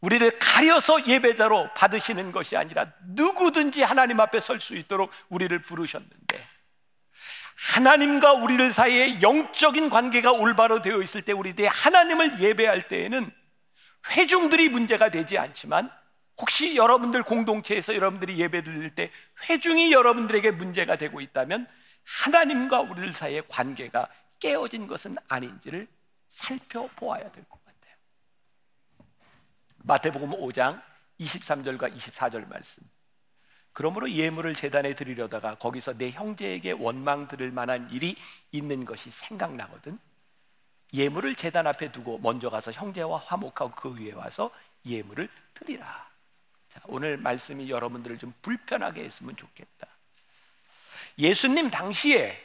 [0.00, 6.48] 우리를 가려서 예배자로 받으시는 것이 아니라 누구든지 하나님 앞에 설 수 있도록 우리를 부르셨는데
[7.56, 13.30] 하나님과 우리를 사이에 영적인 관계가 올바로 되어 있을 때 우리들이 하나님을 예배할 때에는
[14.10, 15.90] 회중들이 문제가 되지 않지만
[16.38, 19.10] 혹시 여러분들 공동체에서 여러분들이 예배 드릴 때
[19.48, 21.68] 회중이 여러분들에게 문제가 되고 있다면
[22.04, 24.08] 하나님과 우리들 사이의 관계가
[24.40, 25.86] 깨어진 것은 아닌지를
[26.28, 27.94] 살펴보아야 될 것 같아요.
[29.84, 30.82] 마태복음 5장
[31.20, 32.82] 23절과 24절 말씀.
[33.72, 38.16] 그러므로 예물을 재단에 드리려다가 거기서 내 형제에게 원망 들을 만한 일이
[38.52, 39.98] 있는 것이 생각나거든.
[40.92, 44.50] 예물을 재단 앞에 두고 먼저 가서 형제와 화목하고 그 위에 와서
[44.86, 46.08] 예물을 드리라.
[46.74, 49.86] 자, 오늘 말씀이 여러분들을 좀 불편하게 했으면 좋겠다.
[51.18, 52.36] 예수님 당시에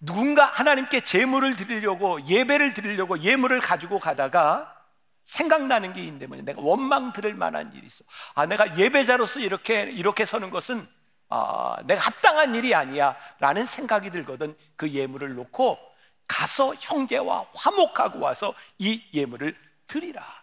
[0.00, 4.74] 누군가 하나님께 제물을 드리려고 예배를 드리려고 예물을 가지고 가다가
[5.22, 6.42] 생각나는 게 있는데 뭐냐.
[6.42, 8.04] 내가 원망 들을 만한 일이 있어.
[8.34, 10.88] 아 내가 예배자로서 이렇게 이렇게 서는 것은
[11.28, 14.56] 아, 내가 합당한 일이 아니야 라는 생각이 들거든.
[14.74, 15.78] 그 예물을 놓고
[16.26, 20.37] 가서 형제와 화목하고 와서 이 예물을 드리라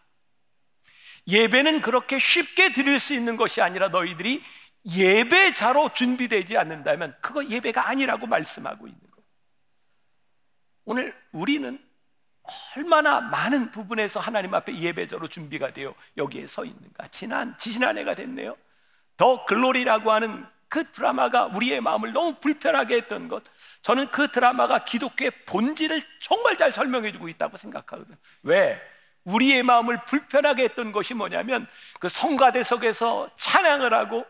[1.28, 4.44] 예배는 그렇게 쉽게 드릴 수 있는 것이 아니라 너희들이
[4.88, 9.26] 예배자로 준비되지 않는다면 그거 예배가 아니라고 말씀하고 있는 거예요.
[10.86, 11.80] 오늘 우리는
[12.76, 17.08] 얼마나 많은 부분에서 하나님 앞에 예배자로 준비가 되어 여기에 서 있는가.
[17.08, 18.56] 지난 지난해가 됐네요.
[19.18, 23.44] 더 글로리라고 하는 그 드라마가 우리의 마음을 너무 불편하게 했던 것.
[23.82, 28.18] 저는 그 드라마가 기독교의 본질을 정말 잘 설명해 주고 있다고 생각하거든요.
[28.44, 28.80] 왜?
[29.26, 31.68] 우리의 마음을 불편하게 했던 것이 뭐냐면
[32.00, 34.26] 그 성가대석에서 찬양을 하고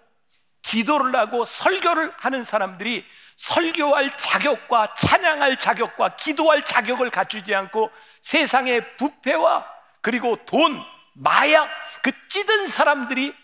[0.61, 3.05] 기도를 하고 설교를 하는 사람들이
[3.35, 9.65] 설교할 자격과 찬양할 자격과 기도할 자격을 갖추지 않고 세상의 부패와
[10.01, 10.81] 그리고 돈,
[11.13, 11.69] 마약,
[12.01, 13.35] 그 찌든 사람들이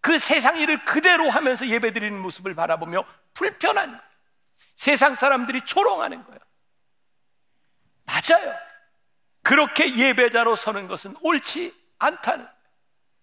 [0.00, 4.00] 그 세상 일을 그대로 하면서 예배 드리는 모습을 바라보며 불편한
[4.74, 6.40] 세상 사람들이 조롱하는 거예요.
[8.06, 8.69] 맞아요.
[9.42, 12.46] 그렇게 예배자로 서는 것은 옳지 않다는.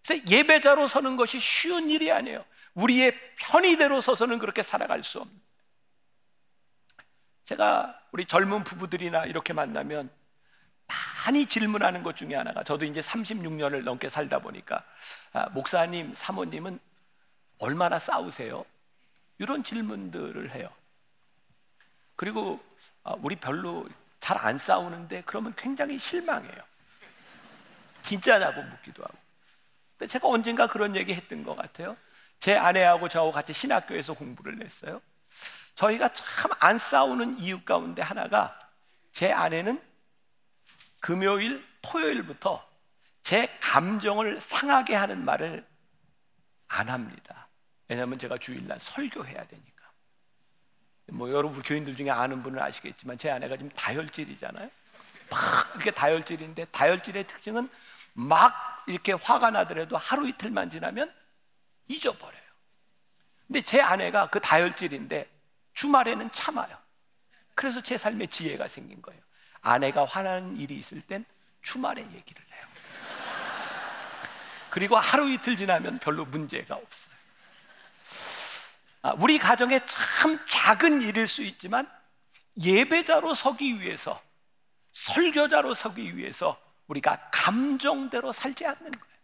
[0.06, 2.46] 그래서 예배자로 서는 것이 쉬운 일이 아니에요.
[2.74, 5.36] 우리의 편의대로 서서는 그렇게 살아갈 수 없는.
[7.46, 10.10] 제가 우리 젊은 부부들이나 이렇게 만나면
[11.26, 14.84] 많이 질문하는 것 중에 하나가 저도 이제 36년을 넘게 살다 보니까
[15.34, 16.80] 아, 목사님, 사모님은
[17.60, 18.66] 얼마나 싸우세요?
[19.40, 20.70] 이런 질문들을 해요.
[22.16, 22.64] 그리고
[23.04, 23.88] 아, 우리 별로
[24.20, 26.62] 잘 안 싸우는데 그러면 굉장히 실망해요.
[28.02, 29.18] 진짜냐고 묻기도 하고.
[29.98, 31.98] 근데 제가 언젠가 그런 얘기 했던 것 같아요.
[32.40, 35.02] 제 아내하고 저하고 같이 신학교에서 공부를 했어요.
[35.76, 38.58] 저희가 참 안 싸우는 이유 가운데 하나가
[39.12, 39.82] 제 아내는
[41.00, 42.66] 금요일, 토요일부터
[43.22, 45.66] 제 감정을 상하게 하는 말을
[46.68, 47.48] 안 합니다.
[47.88, 49.77] 왜냐하면 제가 주일날 설교해야 되니까.
[51.08, 54.70] 뭐 여러분 교인들 중에 아는 분은 아시겠지만 제 아내가 지금 다혈질이잖아요.
[55.30, 57.70] 막 이렇게 다혈질인데 다혈질의 특징은
[58.13, 61.13] 막 이렇게 화가 나더라도 하루 이틀만 지나면
[61.88, 62.41] 잊어버려요.
[63.48, 65.30] 근데 제 아내가 그 다혈질인데
[65.74, 66.78] 주말에는 참아요.
[67.56, 69.22] 그래서 제 삶에 지혜가 생긴 거예요.
[69.62, 71.26] 아내가 화나는 일이 있을 땐
[71.62, 72.63] 주말에 얘기를 해요.
[74.70, 77.17] 그리고 하루 이틀 지나면 별로 문제가 없어요.
[79.08, 81.89] 아, 우리 가정에 참 작은 일일 수 있지만
[82.62, 84.22] 예배자로 서기 위해서
[84.91, 89.17] 설교자로 서기 위해서 우리가 감정대로 살지 않는 거예요.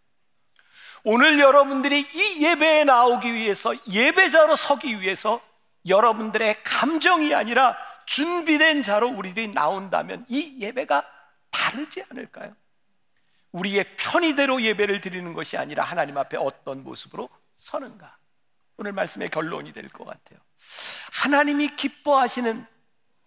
[1.04, 5.42] 오늘 여러분들이 이 예배에 나오기 위해서 예배자로 서기 위해서
[5.86, 11.06] 여러분들의 감정이 아니라 준비된 자로 우리들이 나온다면 이 예배가
[11.52, 12.56] 다르지 않을까요?
[13.52, 18.23] 우리의 편의대로 예배를 드리는 것이 아니라 하나님 앞에 어떤 모습으로 서는가?
[18.84, 20.38] 오늘 말씀의 결론이 될 것 같아요.
[21.14, 22.68] 하나님이 기뻐하시는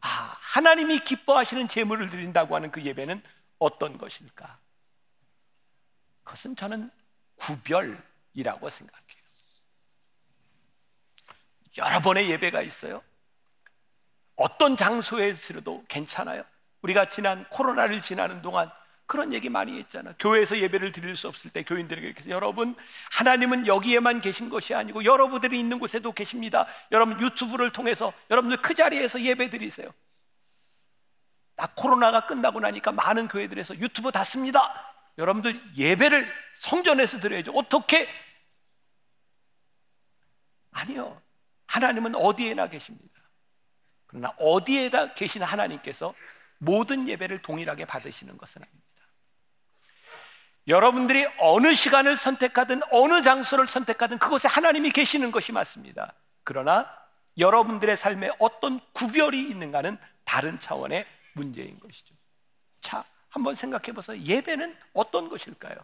[0.02, 3.22] 아, 하나님이 기뻐하시는 제물을 드린다고 하는 그 예배는
[3.58, 4.58] 어떤 것일까?
[6.24, 6.90] 그것은 저는
[7.36, 9.22] 구별이라고 생각해요.
[11.78, 13.02] 여러 번의 예배가 있어요.
[14.34, 16.44] 어떤 장소에서도 괜찮아요.
[16.82, 18.70] 우리가 지난 코로나를 지나는 동안
[19.06, 20.14] 그런 얘기 많이 했잖아.
[20.18, 22.74] 교회에서 예배를 드릴 수 없을 때 교인들에게 이렇게 여러분
[23.12, 26.66] 하나님은 여기에만 계신 것이 아니고 여러분들이 있는 곳에도 계십니다.
[26.90, 29.92] 여러분 유튜브를 통해서 여러분들 그 자리에서 예배 드리세요.
[31.54, 34.92] 딱 코로나가 끝나고 나니까 많은 교회들에서 유튜브 닫습니다.
[35.18, 37.52] 여러분들 예배를 성전에서 드려야죠.
[37.52, 38.08] 어떻게?
[40.72, 41.20] 아니요.
[41.66, 43.14] 하나님은 어디에나 계십니다.
[44.06, 46.14] 그러나 어디에다 계신 하나님께서
[46.58, 48.85] 모든 예배를 동일하게 받으시는 것은 아닙니다.
[50.68, 56.12] 여러분들이 어느 시간을 선택하든 어느 장소를 선택하든 그곳에 하나님이 계시는 것이 맞습니다.
[56.42, 56.90] 그러나
[57.38, 62.14] 여러분들의 삶에 어떤 구별이 있는가는 다른 차원의 문제인 것이죠.
[62.80, 64.20] 자, 한번 생각해 보세요.
[64.20, 65.76] 예배는 어떤 것일까요?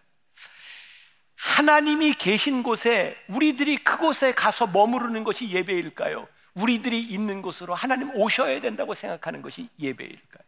[1.36, 6.26] 하나님이 계신 곳에 우리들이 그곳에 가서 머무르는 것이 예배일까요?
[6.54, 10.42] 우리들이 있는 곳으로 하나님 오셔야 된다고 생각하는 것이 예배일까요?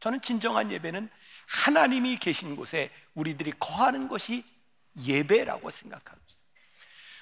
[0.00, 1.08] 저는 진정한 예배는
[1.52, 4.42] 하나님이 계신 곳에 우리들이 거하는 것이
[5.04, 6.32] 예배라고 생각합니다.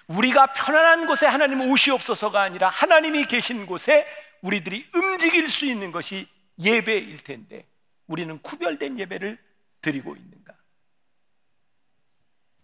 [0.07, 4.07] 우리가 편안한 곳에 하나님 오시옵소서가 아니라 하나님이 계신 곳에
[4.41, 6.29] 우리들이 움직일 수 있는 것이
[6.61, 7.67] 예배일 텐데
[8.07, 9.37] 우리는 구별된 예배를
[9.83, 10.55] 드리고 있는가?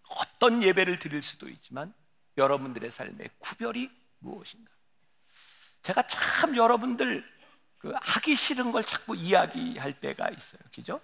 [0.09, 1.93] 어떤 예배를 드릴 수도 있지만
[2.37, 4.71] 여러분들의 삶의 구별이 무엇인가?
[5.83, 7.25] 제가 참 여러분들
[7.77, 10.61] 그 하기 싫은 걸 자꾸 이야기할 때가 있어요.
[10.73, 11.01] 그죠?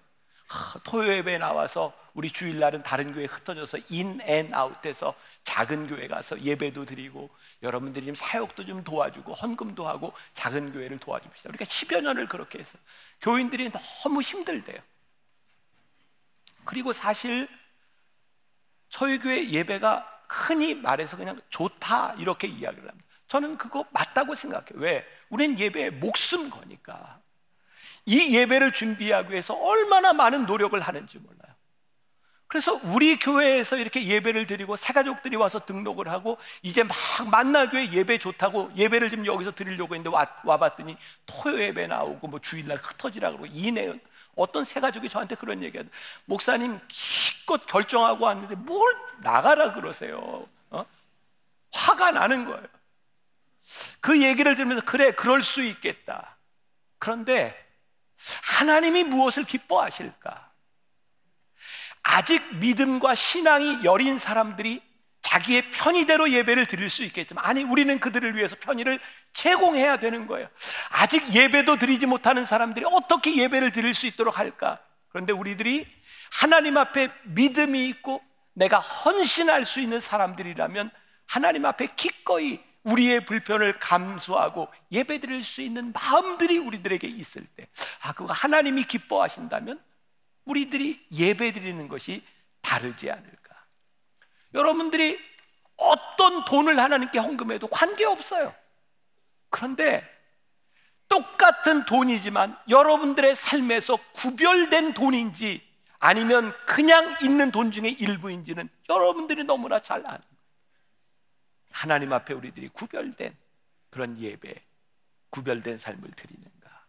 [0.83, 7.29] 토요 예배 나와서 우리 주일날은 다른 교회 흩어져서 인앤 아웃돼서 작은 교회 가서 예배도 드리고
[7.61, 11.49] 여러분들이 좀 사역도 좀 도와주고 헌금도 하고 작은 교회를 도와줍시다.
[11.49, 12.77] 우리가 10여 년을 그렇게 해서
[13.21, 14.77] 교인들이 너무 힘들대요.
[16.65, 17.47] 그리고 사실
[18.89, 23.07] 저희 교회 예배가 흔히 말해서 그냥 좋다 이렇게 이야기를 합니다.
[23.27, 24.73] 저는 그거 맞다고 생각해요.
[24.75, 25.05] 왜?
[25.29, 27.19] 우린 예배에 목숨 거니까.
[28.05, 31.53] 이 예배를 준비하기 위해서 얼마나 많은 노력을 하는지 몰라요.
[32.53, 36.95] 그래서 우리 교회에서 이렇게 예배를 드리고 새가족들이 와서 등록을 하고 이제 막
[37.31, 42.77] 만나교회 예배 좋다고 예배를 좀 여기서 드리려고 했는데 와, 와봤더니 토요 예배 나오고 뭐 주일날
[42.77, 43.99] 흩어지라 그러고 이내은
[44.35, 45.89] 어떤 새가족이 저한테 그런 얘기하더
[46.25, 50.85] 목사님 기껏 결정하고 왔는데 뭘 나가라 그러세요 어?
[51.71, 52.67] 화가 나는 거예요
[53.99, 56.37] 그 얘기를 들으면서 그래 그럴 수 있겠다
[56.99, 57.62] 그런데
[58.41, 60.51] 하나님이 무엇을 기뻐하실까?
[62.03, 64.81] 아직 믿음과 신앙이 여린 사람들이
[65.21, 68.99] 자기의 편의대로 예배를 드릴 수 있겠지만 아니 우리는 그들을 위해서 편의를
[69.31, 70.47] 제공해야 되는 거예요.
[70.89, 74.79] 아직 예배도 드리지 못하는 사람들이 어떻게 예배를 드릴 수 있도록 할까?
[75.09, 75.87] 그런데 우리들이
[76.29, 78.21] 하나님 앞에 믿음이 있고
[78.53, 80.91] 내가 헌신할 수 있는 사람들이라면
[81.25, 87.67] 하나님 앞에 기꺼이 우리의 불편을 감수하고 예배드릴 수 있는 마음들이 우리들에게 있을 때,
[88.01, 89.81] 아, 그거 하나님이 기뻐하신다면
[90.45, 92.23] 우리들이 예배드리는 것이
[92.61, 93.55] 다르지 않을까.
[94.53, 95.19] 여러분들이
[95.77, 98.53] 어떤 돈을 하나님께 헌금해도 관계없어요.
[99.49, 100.07] 그런데
[101.07, 105.61] 똑같은 돈이지만 여러분들의 삶에서 구별된 돈인지
[105.99, 110.21] 아니면 그냥 있는 돈 중에 일부인지는 여러분들이 너무나 잘 아는.
[111.73, 113.35] 하나님 앞에 우리들이 구별된
[113.89, 114.63] 그런 예배,
[115.31, 116.85] 구별된 삶을 드리는가.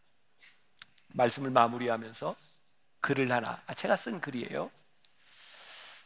[1.09, 2.37] 말씀을 마무리하면서
[3.01, 4.70] 글을 하나, 아, 제가 쓴 글이에요.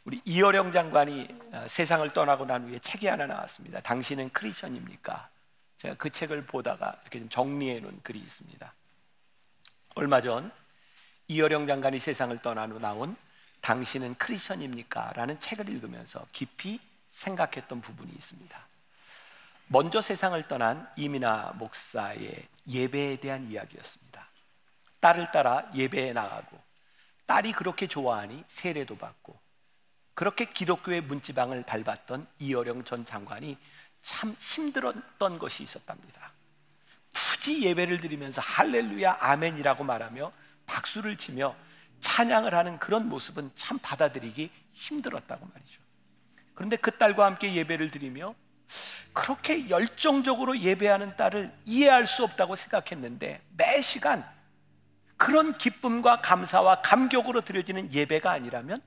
[0.04, 3.80] 우리 이어령 장관이 어, 세상을 떠나고 난 후에 책이 하나 나왔습니다.
[3.80, 5.28] 당신은 크리스천입니까?
[5.78, 8.72] 제가 그 책을 보다가 이렇게 좀 정리해 놓은 글이 있습니다.
[9.96, 10.50] 얼마 전
[11.26, 13.16] 이어령 장관이 세상을 떠난 후 나온
[13.60, 15.12] 당신은 크리스천입니까?
[15.14, 18.67] 라는 책을 읽으면서 깊이 생각했던 부분이 있습니다.
[19.68, 24.26] 먼저 세상을 떠난 이민아 목사의 예배에 대한 이야기였습니다.
[25.00, 26.58] 딸을 따라 예배에 나가고
[27.26, 29.38] 딸이 그렇게 좋아하니 세례도 받고
[30.14, 33.58] 그렇게 기독교의 문지방을 밟았던 이어령 전 장관이
[34.00, 36.32] 참 힘들었던 것이 있었답니다.
[37.14, 40.32] 굳이 예배를 드리면서 할렐루야 아멘이라고 말하며
[40.66, 41.54] 박수를 치며
[42.00, 45.80] 찬양을 하는 그런 모습은 참 받아들이기 힘들었다고 말이죠.
[46.54, 48.34] 그런데 그 딸과 함께 예배를 드리며
[49.12, 54.24] 그렇게 열정적으로 예배하는 딸을 이해할 수 없다고 생각했는데 매 시간
[55.16, 58.80] 그런 기쁨과 감사와 감격으로 드려지는 예배가 아니라면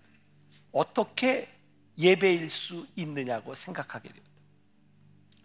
[0.71, 1.49] 어떻게
[1.97, 4.29] 예배일 수 있느냐고 생각하게 됩니다.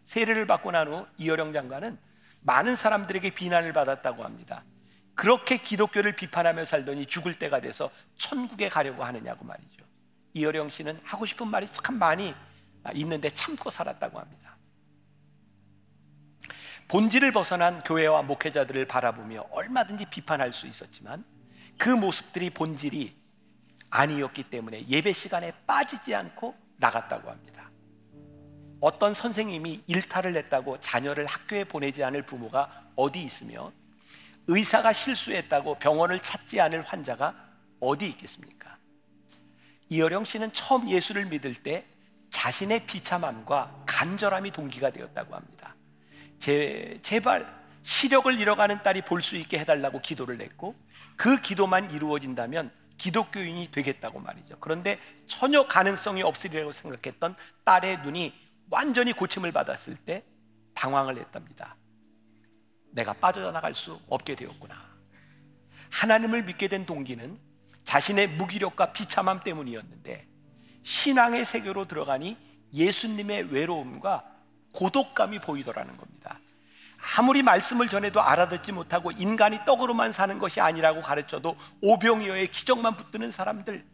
[0.05, 1.99] 세례를 받고 난 후 이어령 장관은
[2.43, 4.63] 많은 사람들에게 비난을 받았다고 합니다.
[5.17, 9.85] 그렇게 기독교를 비판하며 살더니 죽을 때가 돼서 천국에 가려고 하느냐고 말이죠.
[10.35, 12.35] 이어령 씨는 하고 싶은 말이 참 많이
[12.95, 14.57] 있는데 참고 살았다고 합니다.
[16.89, 21.25] 본질을 벗어난 교회와 목회자들을 바라보며 얼마든지 비판할 수 있었지만
[21.79, 23.15] 그 모습들이 본질이
[23.91, 27.71] 아니었기 때문에 예배 시간에 빠지지 않고 나갔다고 합니다.
[28.81, 33.73] 어떤 선생님이 일탈을 냈다고 자녀를 학교에 보내지 않을 부모가 어디 있으며
[34.47, 37.35] 의사가 실수했다고 병원을 찾지 않을 환자가
[37.81, 38.77] 어디 있겠습니까?
[39.89, 41.85] 이어령 씨는 처음 예수를 믿을 때
[42.31, 45.75] 자신의 비참함과 간절함이 동기가 되었다고 합니다.
[46.39, 47.47] 제, 제발
[47.83, 50.75] 시력을 잃어가는 딸이 볼 수 있게 해달라고 기도를 냈고
[51.17, 54.57] 그 기도만 이루어진다면 기독교인이 되겠다고 말이죠.
[54.61, 54.99] 그런데
[55.29, 58.35] 전혀 가능성이 없으리라고 생각했던 딸의 눈이
[58.71, 60.25] 완전히 고침을 받았을 때
[60.75, 61.77] 당황을 했답니다.
[62.91, 64.75] 내가 빠져나갈 수 없게 되었구나.
[65.91, 67.39] 하나님을 믿게 된 동기는
[67.85, 70.27] 자신의 무기력과 비참함 때문이었는데
[70.87, 72.37] 신앙의 세계로 들어가니
[72.73, 74.23] 예수님의 외로움과
[74.71, 76.39] 고독감이 보이더라는 겁니다.
[77.17, 83.85] 아무리 말씀을 전해도 알아듣지 못하고 인간이 떡으로만 사는 것이 아니라고 가르쳐도 오병이어의 기적만 붙드는 사람들,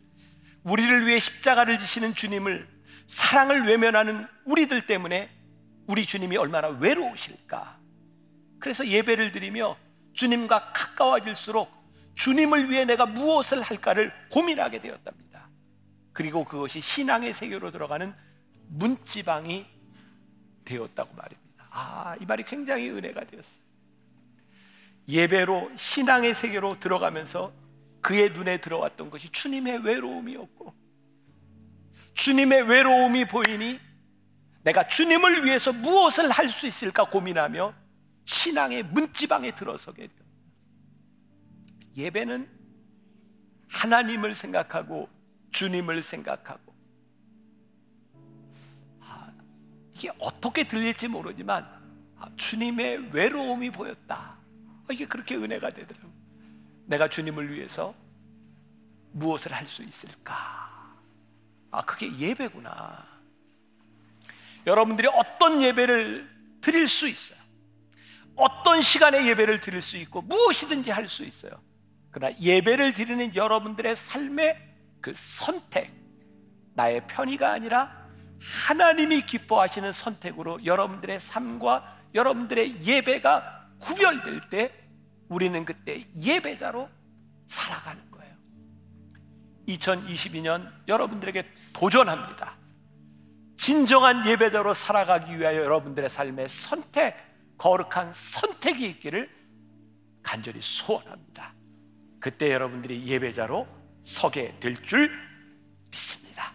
[0.64, 2.68] 우리를 위해 십자가를 지시는 주님을
[3.07, 5.30] 사랑을 외면하는 우리들 때문에
[5.86, 7.78] 우리 주님이 얼마나 외로우실까?
[8.61, 9.78] 그래서 예배를 드리며
[10.12, 11.70] 주님과 가까워질수록
[12.16, 15.22] 주님을 위해 내가 무엇을 할까를 고민하게 되었답니다.
[16.13, 18.15] 그리고 그것이 신앙의 세계로 들어가는
[18.69, 19.67] 문지방이
[20.65, 21.67] 되었다고 말입니다.
[21.71, 23.63] 아, 이 말이 굉장히 은혜가 되었어요.
[25.09, 27.53] 예배로 신앙의 세계로 들어가면서
[28.01, 30.75] 그의 눈에 들어왔던 것이 주님의 외로움이었고
[32.15, 33.81] 주님의 외로움이 보이니
[34.63, 37.75] 내가 주님을 위해서 무엇을 할 수 있을까 고민하며
[38.25, 40.23] 신앙의 문지방에 들어서게 돼요.
[41.97, 42.49] 예배는
[43.69, 45.09] 하나님을 생각하고
[45.53, 46.75] 주님을 생각하고
[49.01, 49.33] 아,
[49.95, 51.65] 이게 어떻게 들릴지 모르지만
[52.19, 54.37] 아, 주님의 외로움이 보였다.
[54.37, 56.13] 아, 이게 그렇게 은혜가 되더라고요.
[56.87, 57.95] 내가 주님을 위해서
[59.13, 60.97] 무엇을 할 수 있을까?
[61.71, 63.07] 아, 그게 예배구나.
[64.67, 66.29] 여러분들이 어떤 예배를
[66.61, 67.41] 드릴 수 있어요.
[68.37, 71.53] 어떤 시간에 예배를 드릴 수 있고 무엇이든지 할 수 있어요.
[72.11, 74.72] 그러나 예배를 드리는 여러분들의 삶의
[75.03, 75.93] 그 선택,
[76.75, 78.03] 나의 편의가 아니라
[78.41, 84.73] 하나님이 기뻐하시는 선택으로 여러분들의 삶과 여러분들의 예배가 구별될 때
[85.29, 86.89] 우리는 그때 예배자로
[87.47, 88.35] 살아가는 거예요.
[89.69, 92.57] 2022년 여러분들에게 도전합니다.
[93.57, 97.17] 진정한 예배자로 살아가기 위하여 여러분들의 삶의 선택,
[97.59, 99.31] 거룩한 선택이 있기를
[100.23, 101.55] 간절히 소원합니다.
[102.21, 105.11] 그때 여러분들이 예배자로 서게 될 줄
[105.91, 106.53] 믿습니다.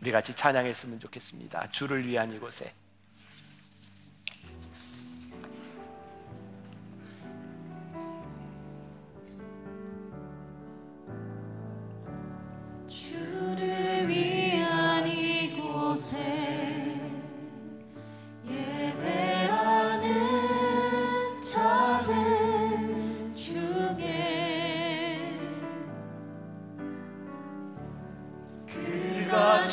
[0.00, 1.70] 우리 같이 찬양했으면 좋겠습니다.
[1.70, 2.74] 주를 위한 이곳에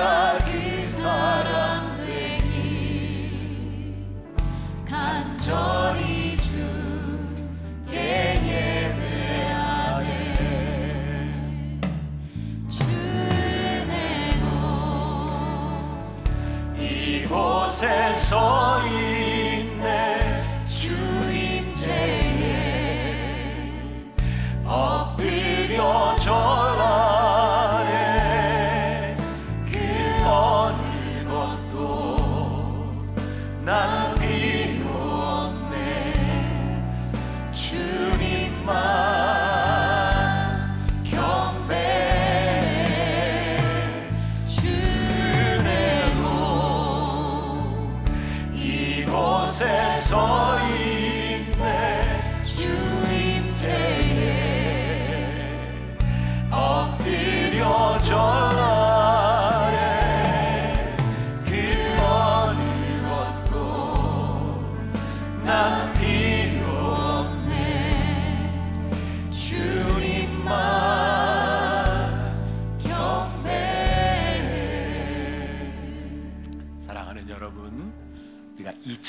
[0.00, 0.29] 가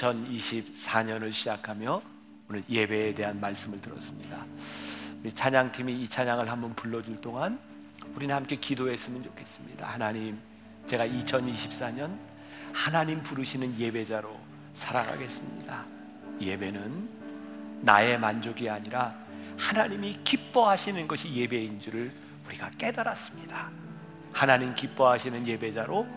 [0.02, 2.02] 2024년을 시작하며
[2.50, 4.46] 오늘 예배에 대한 말씀을 들었습니다.
[5.22, 7.60] 우리 찬양팀이 이 찬양을 한번 불러줄 동안
[8.16, 9.88] 우리는 함께 기도했으면 좋겠습니다.
[9.88, 10.40] 하나님,
[10.88, 12.18] 제가 2024년
[12.74, 14.38] 하나님 부르시는 예배자로
[14.74, 15.86] 살아가겠습니다.
[16.42, 17.10] 예배는
[17.82, 19.16] 나의 만족이 아니라
[19.58, 22.12] 하나님이 기뻐하시는 것이 예배인 줄을
[22.48, 23.70] 우리가 깨달았습니다.
[24.34, 26.08] 하나님 기뻐하시는 예배자로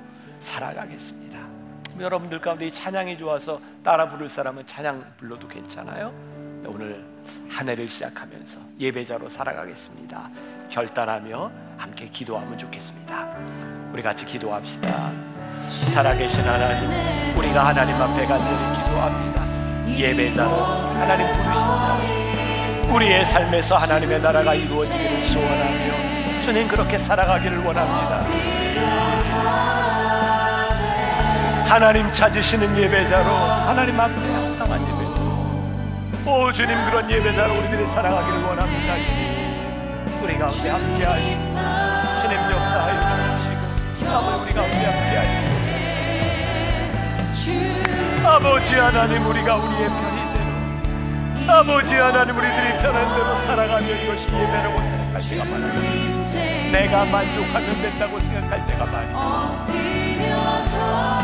[0.40, 1.53] 살아가겠습니다.
[2.00, 6.12] 여러분들 가운데 이 찬양이 좋아서 따라 부를 사람은 찬양 불러도 괜찮아요.
[6.66, 7.04] 오늘
[7.48, 10.30] 한 해를 시작하면서 예배자로 살아가겠습니다.
[10.70, 13.36] 결단하며 함께 기도하면 좋겠습니다.
[13.92, 15.12] 우리 같이 기도합시다.
[15.68, 19.44] 살아계신 하나님, 우리가 하나님 앞에 간절히 기도합니다.
[19.88, 22.94] 예배자로 하나님 부르신다.
[22.94, 28.24] 우리의 삶에서 하나님의 나라가 이루어지기를 소원하며 주님 그렇게 살아가기를 원합니다.
[31.74, 35.26] 하나님 찾으시는 예배자로 하나님 앞에 합당한 예배자로
[36.24, 40.22] 오 주님 그런 예배자로 우리들이 살아가기를 원합니다 주님.
[40.22, 41.42] 우리 가운데 함께 하시고
[42.20, 43.00] 주님 역사하여
[43.40, 43.58] 주시고
[44.08, 45.16] 아버지 우리 가운데 함께
[47.34, 48.22] 하시고.
[48.28, 50.50] 아버지 하나님 우리가 우리의 편의대로
[51.52, 58.64] 아버지 하나님 우리들이 편한 대로 살아가며 이것이 예배라고 생각할 때가 많았습니다 내가 만족하면 된다고 생각할
[58.64, 61.23] 때가 많이 있었습니다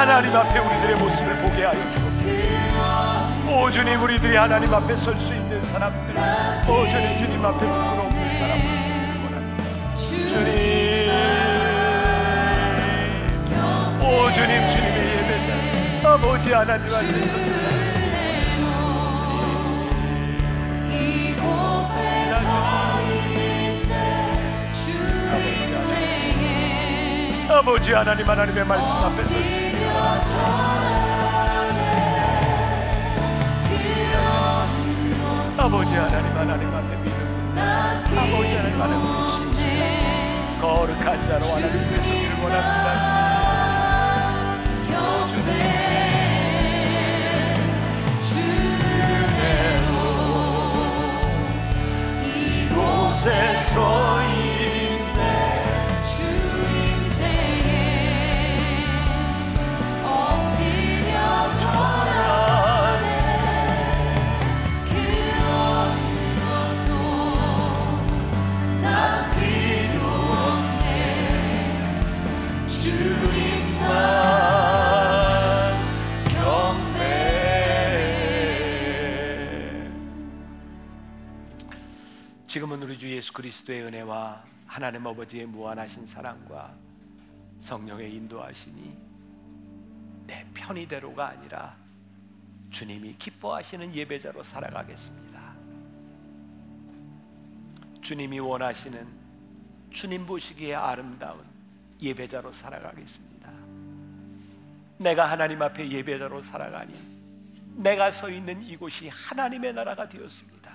[0.00, 3.52] 하나님 앞에 우리들의 모습을 보게 하여 주옵소서.
[3.52, 6.14] 오 주님 우리들이 하나님 앞에 설 수 있는 사람들,
[6.66, 9.62] 오 주님 주님 앞에 부끄러 없는 서기를 원합니다.
[9.96, 11.10] 주님,
[14.00, 17.60] 오 주님 주님의 예배자, 아버지 하나님 앞에 서는
[27.50, 29.69] 아버지 하나님 하나님의 말씀 앞에 있는
[35.56, 37.54] 아버지 하나님 하나님 앞에 믿음.
[37.58, 43.29] 아버지 하나님 하나님 신실한 거룩한 자로 하나님께 서기를 원합니다
[83.60, 86.74] 그리스도의 은혜와 하나님 아버지의 무한하신 사랑과
[87.58, 88.96] 성령의 인도하심이
[90.26, 91.76] 내 편의대로가 아니라
[92.70, 95.40] 주님이 기뻐하시는 예배자로 살아가겠습니다.
[98.00, 99.06] 주님이 원하시는
[99.90, 101.44] 주님 보시기에 아름다운
[102.00, 103.50] 예배자로 살아가겠습니다.
[104.98, 106.94] 내가 하나님 앞에 예배자로 살아가니
[107.76, 110.70] 내가 서 있는 이곳이 하나님의 나라가 되었습니다.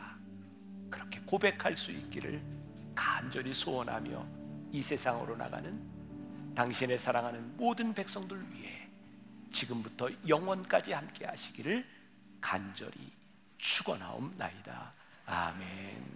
[0.90, 2.55] 그렇게 고백할 수 있기를
[2.96, 4.26] 간절히 소원하며
[4.72, 5.96] 이 세상으로 나가는
[6.56, 8.88] 당신의 사랑하는 모든 백성들 위해
[9.52, 11.86] 지금부터 영원까지 함께 하시기를
[12.42, 13.12] 간절히
[13.58, 14.94] 축원하옵나이다.
[15.26, 16.14] 아멘.